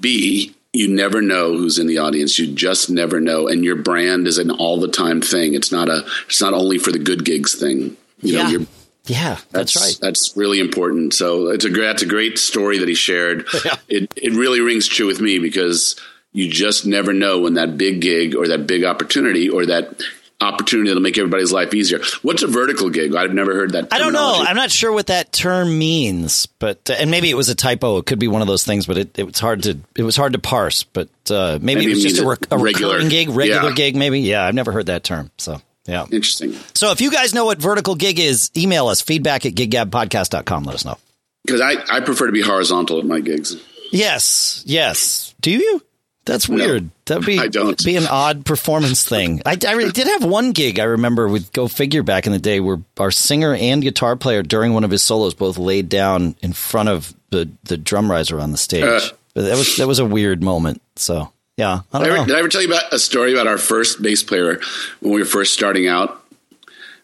b 0.00 0.54
you 0.74 0.88
never 0.88 1.22
know 1.22 1.56
who's 1.56 1.78
in 1.78 1.86
the 1.86 1.98
audience 1.98 2.38
you 2.38 2.52
just 2.54 2.90
never 2.90 3.20
know 3.20 3.48
and 3.48 3.64
your 3.64 3.76
brand 3.76 4.26
is 4.26 4.38
an 4.38 4.50
all 4.50 4.78
the 4.78 4.88
time 4.88 5.20
thing 5.22 5.54
it's 5.54 5.72
not 5.72 5.88
a 5.88 6.04
it's 6.26 6.40
not 6.42 6.52
only 6.52 6.78
for 6.78 6.92
the 6.92 6.98
good 6.98 7.24
gigs 7.24 7.54
thing 7.54 7.96
you 8.20 8.32
know 8.34 8.42
Yeah. 8.42 8.48
you're 8.50 8.66
Yeah, 9.06 9.36
that's, 9.50 9.76
right. 9.76 9.98
That's 10.00 10.34
really 10.34 10.60
important. 10.60 11.12
So 11.12 11.48
it's 11.50 11.66
a 11.66 11.70
great, 11.70 11.84
that's 11.84 12.02
a 12.02 12.06
great 12.06 12.38
story 12.38 12.78
that 12.78 12.88
he 12.88 12.94
shared. 12.94 13.46
It 13.88 14.10
it 14.16 14.32
really 14.32 14.60
rings 14.60 14.88
true 14.88 15.06
with 15.06 15.20
me 15.20 15.38
because 15.38 15.94
you 16.32 16.50
just 16.50 16.86
never 16.86 17.12
know 17.12 17.40
when 17.40 17.54
that 17.54 17.76
big 17.76 18.00
gig 18.00 18.34
or 18.34 18.48
that 18.48 18.66
big 18.66 18.82
opportunity 18.82 19.48
or 19.50 19.66
that 19.66 20.02
opportunity 20.44 20.88
that'll 20.90 21.02
make 21.02 21.18
everybody's 21.18 21.52
life 21.52 21.74
easier. 21.74 22.00
What's 22.22 22.42
a 22.42 22.46
vertical 22.46 22.90
gig? 22.90 23.14
I've 23.14 23.32
never 23.34 23.54
heard 23.54 23.72
that. 23.72 23.92
I 23.92 23.98
don't 23.98 24.12
know. 24.12 24.34
I'm 24.46 24.56
not 24.56 24.70
sure 24.70 24.92
what 24.92 25.08
that 25.08 25.32
term 25.32 25.76
means, 25.78 26.46
but 26.46 26.88
uh, 26.88 26.94
and 26.94 27.10
maybe 27.10 27.30
it 27.30 27.34
was 27.34 27.48
a 27.48 27.54
typo. 27.54 27.98
It 27.98 28.06
could 28.06 28.18
be 28.18 28.28
one 28.28 28.42
of 28.42 28.46
those 28.48 28.64
things, 28.64 28.86
but 28.86 28.98
it, 28.98 29.18
it 29.18 29.24
was 29.24 29.38
hard 29.38 29.64
to 29.64 29.78
it 29.96 30.02
was 30.02 30.16
hard 30.16 30.34
to 30.34 30.38
parse. 30.38 30.84
But 30.84 31.08
uh, 31.30 31.58
maybe, 31.60 31.80
Maybe 31.80 31.92
it 31.92 31.94
was 31.96 32.02
just 32.04 32.20
a, 32.20 32.26
rec- 32.26 32.46
a 32.52 32.58
regular. 32.58 32.94
recurring 32.94 33.08
gig, 33.10 33.28
regular 33.30 33.70
Yeah. 33.70 33.74
gig. 33.74 33.96
Maybe. 33.96 34.20
Yeah, 34.20 34.44
I've 34.44 34.54
never 34.54 34.70
heard 34.72 34.86
that 34.86 35.02
term. 35.04 35.30
So 35.38 35.60
yeah. 35.86 36.02
Interesting. 36.04 36.54
So 36.74 36.90
if 36.92 37.00
you 37.00 37.10
guys 37.10 37.34
know 37.34 37.44
what 37.46 37.58
vertical 37.58 37.94
gig 37.94 38.18
is, 38.18 38.50
email 38.56 38.86
us 38.88 39.00
feedback 39.00 39.44
at 39.46 39.54
giggabpodcast.com. 39.54 40.64
Let 40.64 40.74
us 40.74 40.84
know. 40.84 40.98
Because 41.44 41.60
I, 41.60 41.74
I 41.90 42.00
prefer 42.00 42.26
to 42.26 42.32
be 42.32 42.40
horizontal 42.40 42.98
at 42.98 43.04
my 43.04 43.20
gigs. 43.20 43.56
Yes, 43.92 44.62
yes. 44.66 45.34
Do 45.42 45.50
you? 45.50 45.82
That's 46.24 46.48
weird. 46.48 46.90
That'd 47.04 47.26
be 47.26 47.38
I 47.38 47.48
don't. 47.48 47.82
be 47.84 47.96
an 47.96 48.06
odd 48.06 48.46
performance 48.46 49.04
thing. 49.04 49.42
I, 49.44 49.58
I 49.66 49.72
really 49.72 49.92
did 49.92 50.06
have 50.06 50.24
one 50.24 50.52
gig 50.52 50.80
I 50.80 50.84
remember 50.84 51.28
with 51.28 51.52
Go 51.52 51.68
Figure 51.68 52.02
back 52.02 52.26
in 52.26 52.32
the 52.32 52.38
day 52.38 52.60
where 52.60 52.80
our 52.98 53.10
singer 53.10 53.54
and 53.54 53.82
guitar 53.82 54.16
player 54.16 54.42
during 54.42 54.72
one 54.72 54.84
of 54.84 54.90
his 54.90 55.02
solos 55.02 55.34
both 55.34 55.58
laid 55.58 55.88
down 55.88 56.34
in 56.40 56.54
front 56.54 56.88
of 56.88 57.14
the, 57.30 57.50
the 57.64 57.76
drum 57.76 58.10
riser 58.10 58.40
on 58.40 58.52
the 58.52 58.58
stage. 58.58 58.84
Uh. 58.84 59.00
But 59.34 59.42
that 59.42 59.56
was 59.58 59.76
that 59.78 59.88
was 59.88 59.98
a 59.98 60.04
weird 60.04 60.42
moment. 60.42 60.80
So 60.94 61.32
yeah, 61.56 61.80
I 61.92 61.98
don't 61.98 62.06
ever, 62.06 62.16
know. 62.18 62.26
did 62.26 62.36
I 62.36 62.38
ever 62.38 62.48
tell 62.48 62.62
you 62.62 62.68
about 62.68 62.92
a 62.92 62.98
story 62.98 63.32
about 63.32 63.48
our 63.48 63.58
first 63.58 64.00
bass 64.00 64.22
player 64.22 64.60
when 65.00 65.12
we 65.12 65.18
were 65.18 65.26
first 65.26 65.52
starting 65.52 65.88
out? 65.88 66.22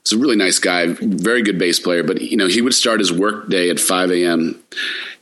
He's 0.04 0.12
a 0.12 0.18
really 0.18 0.36
nice 0.36 0.60
guy, 0.60 0.86
very 0.86 1.42
good 1.42 1.58
bass 1.58 1.80
player, 1.80 2.04
but 2.04 2.20
you 2.22 2.36
know 2.36 2.46
he 2.46 2.62
would 2.62 2.72
start 2.72 3.00
his 3.00 3.12
work 3.12 3.48
day 3.48 3.68
at 3.68 3.80
five 3.80 4.12
a.m. 4.12 4.62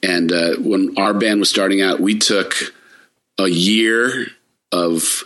And 0.03 0.31
uh, 0.31 0.57
when 0.57 0.97
our 0.99 1.15
band 1.15 1.41
was 1.41 1.49
starting 1.49 1.81
out, 1.81 1.99
we 1.99 2.19
took 2.19 2.55
a 3.39 3.49
year 3.49 4.27
of 4.73 5.25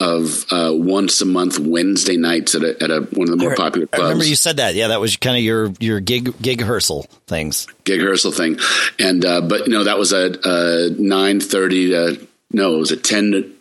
of 0.00 0.46
uh, 0.52 0.70
once 0.72 1.20
a 1.20 1.24
month 1.24 1.58
Wednesday 1.58 2.16
nights 2.16 2.54
at 2.54 2.62
a, 2.62 2.82
at 2.82 2.90
a 2.90 3.00
one 3.12 3.28
of 3.28 3.36
the 3.36 3.42
more 3.42 3.56
popular 3.56 3.86
clubs. 3.88 4.00
I 4.00 4.04
remember 4.04 4.24
you 4.24 4.36
said 4.36 4.58
that. 4.58 4.74
Yeah, 4.74 4.88
that 4.88 5.00
was 5.00 5.16
kind 5.16 5.36
of 5.36 5.42
your 5.42 5.72
your 5.80 6.00
gig 6.00 6.40
gig 6.40 6.60
rehearsal 6.60 7.02
things. 7.26 7.66
gig 7.84 8.00
rehearsal 8.00 8.32
thing, 8.32 8.58
and 8.98 9.24
uh, 9.24 9.40
but 9.40 9.66
you 9.66 9.72
know 9.72 9.84
that 9.84 9.98
was 9.98 10.12
a, 10.12 10.38
a 10.44 10.90
nine 10.90 11.40
thirty 11.40 11.88
to 11.90 12.26
no, 12.52 12.76
it 12.76 12.78
was 12.78 12.90
a 12.92 12.96
ten 12.96 13.32
to 13.32 13.52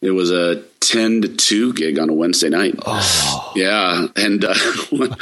It 0.00 0.10
was 0.12 0.30
a 0.30 0.62
ten 0.80 1.22
to 1.22 1.28
two 1.28 1.72
gig 1.72 1.98
on 1.98 2.08
a 2.08 2.12
Wednesday 2.12 2.48
night. 2.48 2.74
Oh. 2.86 3.52
Yeah, 3.56 4.06
and 4.14 4.44
uh, 4.44 4.54
one, 4.90 5.16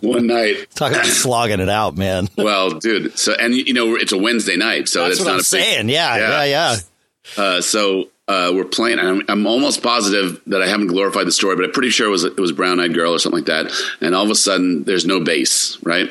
one 0.00 0.26
night, 0.26 0.66
Talk 0.74 0.92
about 0.92 1.06
slogging 1.06 1.60
it 1.60 1.68
out, 1.68 1.96
man. 1.96 2.28
well, 2.36 2.70
dude. 2.70 3.16
So 3.16 3.34
and 3.34 3.54
you 3.54 3.72
know 3.72 3.94
it's 3.94 4.12
a 4.12 4.18
Wednesday 4.18 4.56
night, 4.56 4.88
so 4.88 5.02
That's 5.04 5.12
it's 5.12 5.20
what 5.20 5.26
not 5.26 5.32
I'm 5.32 5.36
a 5.36 5.38
big- 5.38 5.44
saying. 5.46 5.88
Yeah, 5.90 6.16
Yeah. 6.16 6.44
yeah, 6.44 6.44
yeah. 6.44 7.42
Uh, 7.42 7.60
so 7.60 8.08
uh, 8.28 8.52
we're 8.54 8.64
playing. 8.64 8.98
I'm, 8.98 9.22
I'm 9.28 9.46
almost 9.46 9.82
positive 9.82 10.40
that 10.48 10.60
I 10.62 10.66
haven't 10.66 10.88
glorified 10.88 11.26
the 11.28 11.32
story, 11.32 11.54
but 11.56 11.64
I'm 11.64 11.72
pretty 11.72 11.90
sure 11.90 12.08
it 12.08 12.10
was 12.10 12.24
it 12.24 12.36
was 12.38 12.50
Brown 12.52 12.80
Eyed 12.80 12.94
Girl 12.94 13.12
or 13.12 13.18
something 13.20 13.38
like 13.44 13.46
that. 13.46 13.72
And 14.00 14.14
all 14.14 14.24
of 14.24 14.30
a 14.30 14.34
sudden, 14.34 14.82
there's 14.84 15.06
no 15.06 15.20
bass, 15.20 15.78
right? 15.84 16.10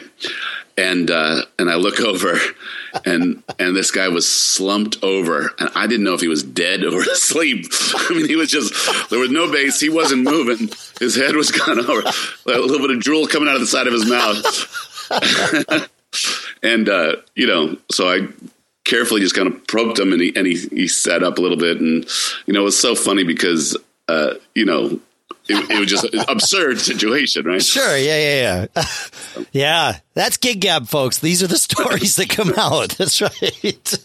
And 0.78 1.10
uh, 1.10 1.44
and 1.58 1.70
I 1.70 1.76
look 1.76 2.00
over, 2.12 2.38
and 3.06 3.42
and 3.60 3.76
this 3.76 3.92
guy 3.92 4.10
was 4.10 4.30
slumped 4.30 4.98
over, 5.04 5.52
and 5.60 5.70
I 5.76 5.88
didn't 5.88 6.04
know 6.04 6.14
if 6.14 6.22
he 6.22 6.28
was 6.28 6.44
dead 6.44 6.84
or 6.84 7.02
asleep. 7.12 7.66
I 7.94 8.14
mean, 8.14 8.28
he 8.28 8.36
was 8.36 8.50
just 8.50 9.10
there 9.10 9.20
was 9.20 9.32
no 9.32 9.52
base. 9.52 9.80
He 9.80 9.90
wasn't 9.90 10.24
moving. 10.24 10.70
His 11.00 11.16
head 11.16 11.36
was 11.36 11.52
gone 11.66 11.80
over. 11.80 12.02
A 12.02 12.60
little 12.60 12.80
bit 12.80 12.96
of 12.96 13.02
drool 13.02 13.28
coming 13.28 13.48
out 13.48 13.56
of 13.56 13.62
the 13.62 13.68
side 13.68 13.88
of 13.88 13.94
his 13.94 14.10
mouth. 14.10 14.46
and 16.64 16.90
uh, 16.90 17.16
you 17.36 17.48
know, 17.48 17.78
so 17.92 18.10
I 18.10 18.28
carefully 18.84 19.22
just 19.22 19.36
kind 19.36 19.48
of 19.48 19.66
probed 19.68 20.00
him, 20.00 20.12
and 20.12 20.22
he 20.22 20.36
and 20.36 20.46
he, 20.46 20.58
he 20.58 20.88
sat 20.88 21.24
up 21.24 21.38
a 21.38 21.42
little 21.42 21.58
bit, 21.58 21.80
and 21.80 22.06
you 22.46 22.54
know, 22.54 22.62
it 22.62 22.66
was 22.66 22.80
so 22.80 22.96
funny 22.96 23.24
because 23.24 23.78
uh, 24.08 24.36
you 24.54 24.66
know. 24.66 25.00
It, 25.48 25.70
it 25.70 25.80
was 25.80 25.90
just 25.90 26.06
an 26.06 26.20
absurd 26.28 26.80
situation, 26.80 27.46
right? 27.46 27.64
Sure. 27.64 27.98
Yeah, 27.98 28.18
yeah, 28.18 28.68
yeah. 28.76 28.86
yeah. 29.52 30.00
That's 30.14 30.38
gig 30.38 30.62
gab, 30.62 30.88
folks. 30.88 31.20
These 31.20 31.44
are 31.44 31.48
the 31.48 31.58
stories 31.58 32.16
that 32.16 32.30
come 32.30 32.54
out. 32.58 32.92
That's 32.98 33.22
right. 33.22 33.98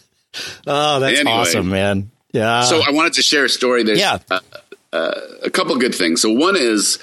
Oh, 0.67 0.99
that's 0.99 1.19
Anyway. 1.19 1.31
awesome, 1.31 1.69
man. 1.69 2.11
Yeah. 2.31 2.61
So 2.63 2.81
I 2.85 2.91
wanted 2.91 3.13
to 3.13 3.21
share 3.21 3.45
a 3.45 3.49
story. 3.49 3.83
There's 3.83 3.99
yeah. 3.99 4.19
uh, 4.29 5.11
a 5.43 5.49
couple 5.49 5.75
good 5.77 5.95
things. 5.95 6.21
So 6.21 6.31
one 6.31 6.55
is 6.55 6.99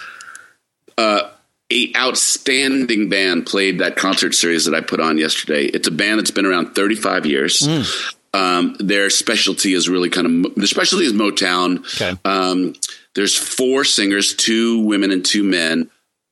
uh, 0.96 1.30
a 1.70 1.92
outstanding 1.96 3.08
band 3.08 3.46
played 3.46 3.80
that 3.80 3.96
concert 3.96 4.34
series 4.34 4.64
that 4.64 4.74
I 4.74 4.80
put 4.80 5.00
on 5.00 5.18
yesterday. 5.18 5.64
It's 5.64 5.88
a 5.88 5.90
band 5.90 6.18
that's 6.20 6.30
been 6.30 6.46
around 6.46 6.74
35 6.74 7.26
years. 7.26 7.66
Hmm. 7.66 7.82
Um, 8.38 8.76
their 8.78 9.10
specialty 9.10 9.74
is 9.74 9.88
really 9.88 10.10
kind 10.10 10.46
of 10.46 10.54
their 10.54 10.66
specialty 10.66 11.06
is 11.06 11.12
Motown. 11.12 11.78
Okay. 11.94 12.18
Um, 12.24 12.74
there's 13.14 13.36
four 13.36 13.84
singers, 13.84 14.34
two 14.34 14.80
women 14.84 15.10
and 15.10 15.24
two 15.24 15.42
men, 15.42 15.90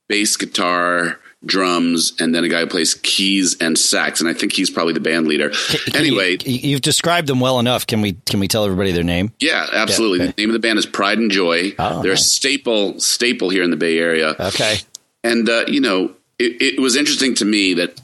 bass 0.09 0.37
guitar, 0.37 1.19
drums, 1.45 2.13
and 2.21 2.35
then 2.35 2.45
a 2.45 2.49
guy 2.49 2.61
who 2.61 2.67
plays 2.67 2.95
keys 2.95 3.57
and 3.61 3.79
sax. 3.79 4.21
And 4.21 4.29
I 4.29 4.35
think 4.35 4.53
he's 4.53 4.71
probably 4.71 4.93
the 4.93 5.01
band 5.01 5.27
leader. 5.27 5.51
Can 5.51 5.97
anyway, 5.97 6.37
you, 6.45 6.71
you've 6.71 6.81
described 6.81 7.27
them 7.27 7.41
well 7.41 7.59
enough. 7.59 7.87
Can 7.87 8.01
we 8.03 8.13
can 8.13 8.41
we 8.41 8.49
tell 8.49 8.65
everybody 8.65 8.93
their 8.93 9.05
name? 9.05 9.33
yeah, 9.41 9.67
absolutely. 9.73 10.21
Okay. 10.21 10.33
The 10.37 10.43
name 10.43 10.51
of 10.51 10.55
the 10.55 10.61
band 10.61 10.79
is 10.79 10.87
Pride 10.87 11.19
and 11.19 11.31
Joy. 11.31 11.75
Oh, 11.79 12.03
They're 12.03 12.13
a 12.13 12.17
staple 12.17 13.01
staple 13.01 13.51
here 13.51 13.63
in 13.63 13.71
the 13.71 13.77
Bay 13.77 13.99
Area. 13.99 14.35
Okay. 14.39 14.79
And 15.25 15.49
uh, 15.49 15.65
you 15.67 15.81
know, 15.81 16.15
it, 16.39 16.63
it 16.63 16.81
was 16.81 16.97
interesting 16.97 17.35
to 17.37 17.45
me 17.45 17.75
that 17.75 18.01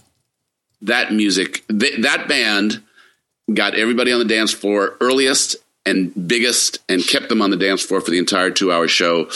that 0.83 1.13
music, 1.13 1.65
th- 1.69 2.03
that 2.03 2.27
band, 2.29 2.83
got 3.55 3.75
everybody 3.75 4.13
on 4.13 4.19
the 4.19 4.25
dance 4.25 4.53
floor 4.53 4.97
earliest 5.01 5.57
and 5.85 6.29
biggest, 6.29 6.79
and 6.89 7.05
kept 7.07 7.29
them 7.29 7.43
on 7.43 7.51
the 7.51 7.57
dance 7.57 7.83
floor 7.83 8.01
for 8.01 8.11
the 8.11 8.19
entire 8.19 8.51
two-hour 8.51 8.87
show. 8.89 9.29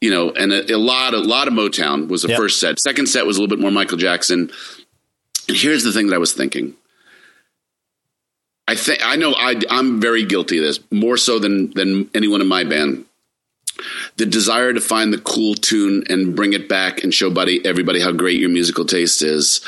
You 0.00 0.10
know, 0.10 0.30
and 0.30 0.52
a, 0.52 0.74
a 0.74 0.76
lot, 0.76 1.14
a 1.14 1.18
lot 1.18 1.48
of 1.48 1.54
Motown 1.54 2.08
was 2.08 2.22
the 2.22 2.28
Yep. 2.28 2.38
first 2.38 2.60
set. 2.60 2.78
Second 2.78 3.06
set 3.06 3.24
was 3.26 3.38
a 3.38 3.40
little 3.40 3.56
bit 3.56 3.62
more 3.62 3.70
Michael 3.70 3.96
Jackson. 3.96 4.50
And 5.48 5.56
here's 5.56 5.84
the 5.84 5.92
thing 5.92 6.08
that 6.08 6.14
I 6.14 6.18
was 6.18 6.34
thinking. 6.34 6.74
I 8.68 8.74
think 8.74 9.00
I 9.02 9.16
know 9.16 9.32
I, 9.32 9.60
I'm 9.70 10.00
very 10.00 10.24
guilty 10.24 10.58
of 10.58 10.64
this 10.64 10.80
more 10.90 11.16
so 11.16 11.38
than 11.38 11.70
than 11.72 12.10
anyone 12.14 12.40
in 12.40 12.48
my 12.48 12.64
band 12.64 13.06
the 14.16 14.26
desire 14.26 14.72
to 14.72 14.80
find 14.80 15.12
the 15.12 15.18
cool 15.18 15.54
tune 15.54 16.04
and 16.08 16.34
bring 16.34 16.52
it 16.52 16.68
back 16.68 17.04
and 17.04 17.12
show 17.12 17.30
buddy 17.30 17.64
everybody 17.64 18.00
how 18.00 18.10
great 18.12 18.40
your 18.40 18.48
musical 18.48 18.84
taste 18.84 19.22
is 19.22 19.60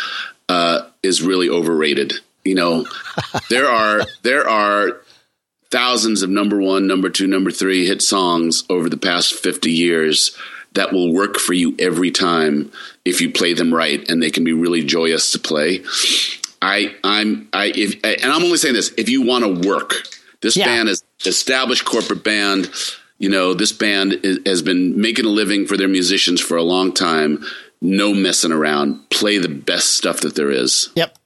uh, 0.49 0.83
is 1.03 1.23
really 1.23 1.49
overrated. 1.49 2.15
You 2.49 2.55
know, 2.55 2.87
there 3.51 3.69
are 3.69 4.03
there 4.23 4.49
are 4.49 5.01
thousands 5.71 6.23
of 6.23 6.31
number 6.31 6.59
one, 6.61 6.87
number 6.87 7.11
two, 7.11 7.27
number 7.27 7.51
three 7.51 7.87
hit 7.87 8.03
songs 8.03 8.65
over 8.71 8.89
the 8.89 8.97
past 8.97 9.35
fifty 9.35 9.71
years 9.73 10.37
that 10.73 10.93
will 10.93 11.13
work 11.13 11.39
for 11.39 11.55
you 11.55 11.75
every 11.79 12.11
time 12.11 12.71
if 13.05 13.21
you 13.21 13.33
play 13.33 13.53
them 13.55 13.73
right, 13.73 14.09
and 14.11 14.23
they 14.23 14.31
can 14.31 14.45
be 14.45 14.53
really 14.53 14.85
joyous 14.85 15.33
to 15.33 15.39
play. 15.39 15.83
I 16.61 16.95
I'm 17.05 17.49
I 17.53 17.73
if 17.75 17.95
and 18.05 18.33
I'm 18.33 18.43
only 18.43 18.59
saying 18.59 18.75
this 18.75 18.93
if 18.97 19.09
you 19.09 19.23
want 19.23 19.45
to 19.45 19.69
work. 19.69 19.95
This 20.41 20.57
Yeah. 20.57 20.67
band 20.67 20.89
is 20.89 21.03
established 21.27 21.85
corporate 21.85 22.23
band. 22.23 22.71
You 23.19 23.29
know, 23.29 23.55
this 23.55 23.73
band 23.73 24.21
is, 24.23 24.39
has 24.47 24.63
been 24.63 25.01
making 25.01 25.25
a 25.25 25.29
living 25.31 25.67
for 25.67 25.77
their 25.77 25.89
musicians 25.89 26.41
for 26.41 26.57
a 26.57 26.63
long 26.63 26.93
time. 26.93 27.45
No 27.81 28.15
messing 28.15 28.53
around. 28.53 29.11
Play 29.11 29.39
the 29.39 29.49
best 29.49 29.97
stuff 29.97 30.21
that 30.21 30.37
there 30.37 30.53
is. 30.53 30.91
Yep. 30.95 31.18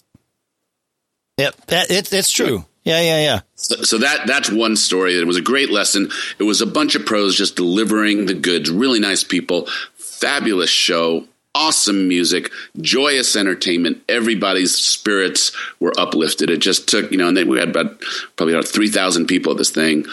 Yep. 1.38 1.66
That, 1.66 1.90
it, 1.90 2.12
it's 2.12 2.30
true. 2.30 2.64
Yeah, 2.84 3.00
yeah, 3.00 3.20
yeah. 3.20 3.40
So, 3.54 3.76
so 3.82 3.98
that 3.98 4.26
that's 4.26 4.50
one 4.50 4.76
story. 4.76 5.16
It 5.16 5.26
was 5.26 5.36
a 5.36 5.42
great 5.42 5.70
lesson. 5.70 6.10
It 6.38 6.42
was 6.42 6.60
a 6.60 6.66
bunch 6.66 6.94
of 6.94 7.06
pros 7.06 7.36
just 7.36 7.56
delivering 7.56 8.26
the 8.26 8.34
goods. 8.34 8.70
Really 8.70 8.98
nice 8.98 9.22
people. 9.22 9.68
Fabulous 9.94 10.70
show. 10.70 11.26
Awesome 11.54 12.08
music. 12.08 12.50
Joyous 12.80 13.36
entertainment. 13.36 14.02
Everybody's 14.08 14.74
spirits 14.74 15.52
were 15.78 15.92
uplifted. 15.98 16.50
It 16.50 16.58
just 16.58 16.88
took 16.88 17.12
you 17.12 17.18
know, 17.18 17.28
and 17.28 17.36
then 17.36 17.48
we 17.48 17.58
had 17.58 17.68
about 17.68 18.00
probably 18.36 18.54
about 18.54 18.66
three 18.66 18.88
thousand 18.88 19.26
people 19.26 19.52
at 19.52 19.58
this 19.58 19.70
thing. 19.70 20.04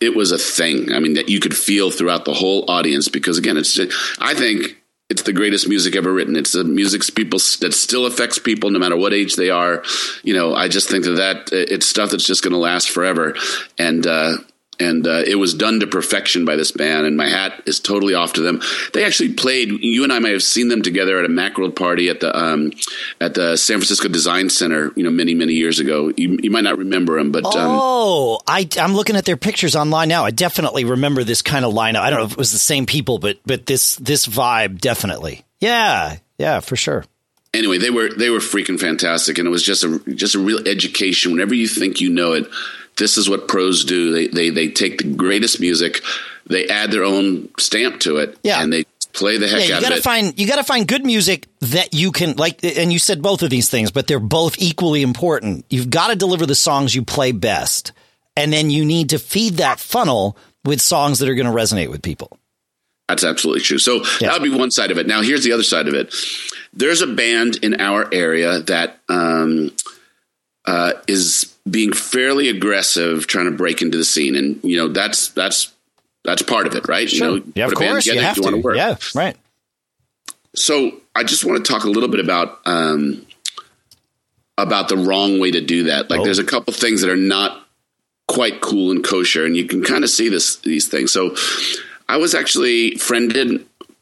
It 0.00 0.14
was 0.14 0.32
a 0.32 0.38
thing. 0.38 0.92
I 0.92 0.98
mean, 1.00 1.14
that 1.14 1.28
you 1.28 1.40
could 1.40 1.56
feel 1.56 1.90
throughout 1.90 2.24
the 2.24 2.34
whole 2.34 2.70
audience 2.70 3.08
because 3.08 3.38
again, 3.38 3.56
it's. 3.56 3.78
I 4.20 4.34
think 4.34 4.77
it's 5.10 5.22
the 5.22 5.32
greatest 5.32 5.68
music 5.68 5.96
ever 5.96 6.12
written. 6.12 6.36
It's 6.36 6.52
the 6.52 6.64
music 6.64 7.02
people 7.14 7.38
that 7.60 7.72
still 7.72 8.04
affects 8.04 8.38
people 8.38 8.70
no 8.70 8.78
matter 8.78 8.96
what 8.96 9.14
age 9.14 9.36
they 9.36 9.48
are. 9.48 9.82
You 10.22 10.34
know, 10.34 10.54
I 10.54 10.68
just 10.68 10.90
think 10.90 11.04
that 11.04 11.12
that 11.12 11.52
it's 11.52 11.86
stuff 11.86 12.10
that's 12.10 12.26
just 12.26 12.42
going 12.42 12.52
to 12.52 12.58
last 12.58 12.90
forever. 12.90 13.34
And 13.78 14.06
uh, 14.06 14.36
and 14.80 15.06
uh, 15.06 15.22
it 15.26 15.36
was 15.36 15.54
done 15.54 15.80
to 15.80 15.86
perfection 15.86 16.44
by 16.44 16.56
this 16.56 16.70
band. 16.72 17.06
And 17.06 17.16
my 17.16 17.28
hat 17.28 17.62
is 17.66 17.80
totally 17.80 18.14
off 18.14 18.34
to 18.34 18.40
them. 18.40 18.60
They 18.92 19.04
actually 19.04 19.34
played. 19.34 19.70
You 19.70 20.04
and 20.04 20.12
I 20.12 20.18
might 20.18 20.32
have 20.32 20.42
seen 20.42 20.68
them 20.68 20.82
together 20.82 21.18
at 21.18 21.24
a 21.24 21.28
Macworld 21.28 21.74
party 21.76 22.08
at 22.08 22.20
the 22.20 22.36
um, 22.36 22.72
at 23.20 23.34
the 23.34 23.56
San 23.56 23.78
Francisco 23.78 24.08
Design 24.08 24.50
Center. 24.50 24.92
You 24.94 25.04
know, 25.04 25.10
many 25.10 25.34
many 25.34 25.54
years 25.54 25.80
ago. 25.80 26.12
You, 26.16 26.38
you 26.42 26.50
might 26.50 26.64
not 26.64 26.78
remember 26.78 27.18
them, 27.18 27.32
but 27.32 27.44
um, 27.46 27.52
Oh, 27.80 28.40
I, 28.46 28.68
I'm 28.80 28.94
looking 28.94 29.16
at 29.16 29.24
their 29.24 29.36
pictures 29.36 29.74
online 29.76 30.08
now. 30.08 30.24
I 30.24 30.30
definitely 30.30 30.84
remember 30.84 31.24
this 31.24 31.42
kind 31.42 31.64
of 31.64 31.74
lineup. 31.74 32.00
I 32.00 32.10
don't 32.10 32.20
know 32.20 32.26
if 32.26 32.32
it 32.32 32.38
was 32.38 32.52
the 32.52 32.58
same 32.58 32.86
people, 32.86 33.18
but 33.18 33.38
but 33.46 33.66
this 33.66 33.96
this 33.96 34.26
vibe 34.26 34.80
definitely. 34.80 35.44
Yeah, 35.60 36.18
yeah, 36.38 36.60
for 36.60 36.76
sure. 36.76 37.04
anyway, 37.52 37.78
they 37.78 37.90
were 37.90 38.10
they 38.14 38.30
were 38.30 38.38
freaking 38.38 38.78
fantastic, 38.78 39.38
and 39.38 39.48
it 39.48 39.50
was 39.50 39.62
just 39.64 39.82
a 39.82 39.98
just 40.14 40.34
a 40.36 40.38
real 40.38 40.66
education. 40.68 41.32
Whenever 41.32 41.54
you 41.54 41.66
think 41.66 42.00
you 42.00 42.10
know 42.10 42.32
it, 42.34 42.46
this 42.98 43.16
is 43.16 43.28
what 43.28 43.48
pros 43.48 43.84
do. 43.84 44.12
They 44.12 44.26
they 44.28 44.50
they 44.50 44.68
take 44.68 44.98
the 44.98 45.14
greatest 45.14 45.60
music, 45.60 46.02
they 46.46 46.66
add 46.68 46.90
their 46.90 47.04
own 47.04 47.48
stamp 47.58 48.00
to 48.00 48.16
it, 48.18 48.36
Yeah. 48.42 48.62
and 48.62 48.72
they 48.72 48.84
play 49.12 49.38
the 49.38 49.48
heck 49.48 49.60
Yeah, 49.60 49.66
you 49.66 49.74
out 49.74 49.82
gotta 49.82 49.94
of 49.94 49.98
it. 50.00 50.04
find 50.04 50.38
you 50.38 50.46
gotta 50.46 50.64
find 50.64 50.86
good 50.86 51.04
music 51.04 51.46
that 51.60 51.94
you 51.94 52.12
can 52.12 52.36
like. 52.36 52.62
And 52.62 52.92
you 52.92 52.98
said 52.98 53.22
both 53.22 53.42
of 53.42 53.50
these 53.50 53.68
things, 53.68 53.90
but 53.90 54.06
they're 54.06 54.20
both 54.20 54.56
equally 54.58 55.02
important. 55.02 55.64
You've 55.70 55.90
got 55.90 56.08
to 56.08 56.16
deliver 56.16 56.46
the 56.46 56.54
songs 56.54 56.94
you 56.94 57.02
play 57.04 57.32
best, 57.32 57.92
and 58.36 58.52
then 58.52 58.70
you 58.70 58.84
need 58.84 59.10
to 59.10 59.18
feed 59.18 59.54
that 59.54 59.80
funnel 59.80 60.36
with 60.64 60.80
songs 60.80 61.18
that 61.20 61.28
are 61.28 61.34
going 61.34 61.46
to 61.46 61.52
resonate 61.52 61.88
with 61.90 62.02
people. 62.02 62.38
That's 63.08 63.24
absolutely 63.24 63.62
true. 63.62 63.78
So 63.78 63.96
Yeah. 64.20 64.28
that 64.28 64.40
would 64.40 64.50
be 64.52 64.56
one 64.56 64.70
side 64.70 64.90
of 64.90 64.98
it. 64.98 65.06
Now 65.06 65.22
here's 65.22 65.42
the 65.42 65.52
other 65.52 65.62
side 65.62 65.88
of 65.88 65.94
it. 65.94 66.14
There's 66.74 67.00
a 67.00 67.06
band 67.06 67.56
in 67.62 67.80
our 67.80 68.06
area 68.12 68.58
that 68.60 68.98
um, 69.08 69.70
uh, 70.68 70.92
is 71.06 71.56
being 71.68 71.92
fairly 71.94 72.48
aggressive, 72.50 73.26
trying 73.26 73.46
to 73.46 73.56
break 73.56 73.80
into 73.80 73.96
the 73.96 74.04
scene, 74.04 74.36
and 74.36 74.62
you 74.62 74.76
know 74.76 74.88
that's 74.88 75.28
that's 75.28 75.72
that's 76.24 76.42
part 76.42 76.66
of 76.66 76.74
it, 76.74 76.86
right? 76.88 77.10
You 77.10 77.20
know, 77.20 77.42
yeah, 77.54 77.64
of 77.66 77.70
put 77.72 77.78
a 77.78 77.80
band 77.80 77.92
course 77.94 78.06
you 78.06 78.20
have 78.20 78.38
wanna 78.38 78.56
to. 78.58 78.62
work. 78.62 78.76
Yeah, 78.76 78.96
right. 79.14 79.36
So 80.54 81.00
I 81.14 81.24
just 81.24 81.44
want 81.44 81.64
to 81.64 81.72
talk 81.72 81.84
a 81.84 81.88
little 81.88 82.08
bit 82.08 82.20
about 82.20 82.60
um, 82.66 83.24
about 84.58 84.88
the 84.88 84.96
wrong 84.96 85.40
way 85.40 85.50
to 85.52 85.60
do 85.60 85.84
that. 85.84 86.10
Like, 86.10 86.20
Oh. 86.20 86.24
there's 86.24 86.38
a 86.38 86.44
couple 86.44 86.72
things 86.74 87.00
that 87.00 87.10
are 87.10 87.16
not 87.16 87.66
quite 88.26 88.60
cool 88.60 88.90
and 88.90 89.02
kosher, 89.02 89.44
and 89.46 89.56
you 89.56 89.64
can 89.66 89.82
kind 89.82 90.04
of 90.04 90.10
see 90.10 90.28
this 90.28 90.56
these 90.56 90.86
things. 90.88 91.12
So 91.12 91.34
I 92.08 92.16
was 92.18 92.34
actually 92.34 92.96
friended 92.96 93.52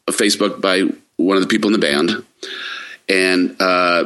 on 0.07 0.13
Facebook 0.13 0.59
by 0.59 0.83
one 1.17 1.37
of 1.37 1.43
the 1.43 1.47
people 1.49 1.67
in 1.73 1.79
the 1.79 1.85
band, 1.87 2.25
and 3.07 3.55
uh, 3.61 4.05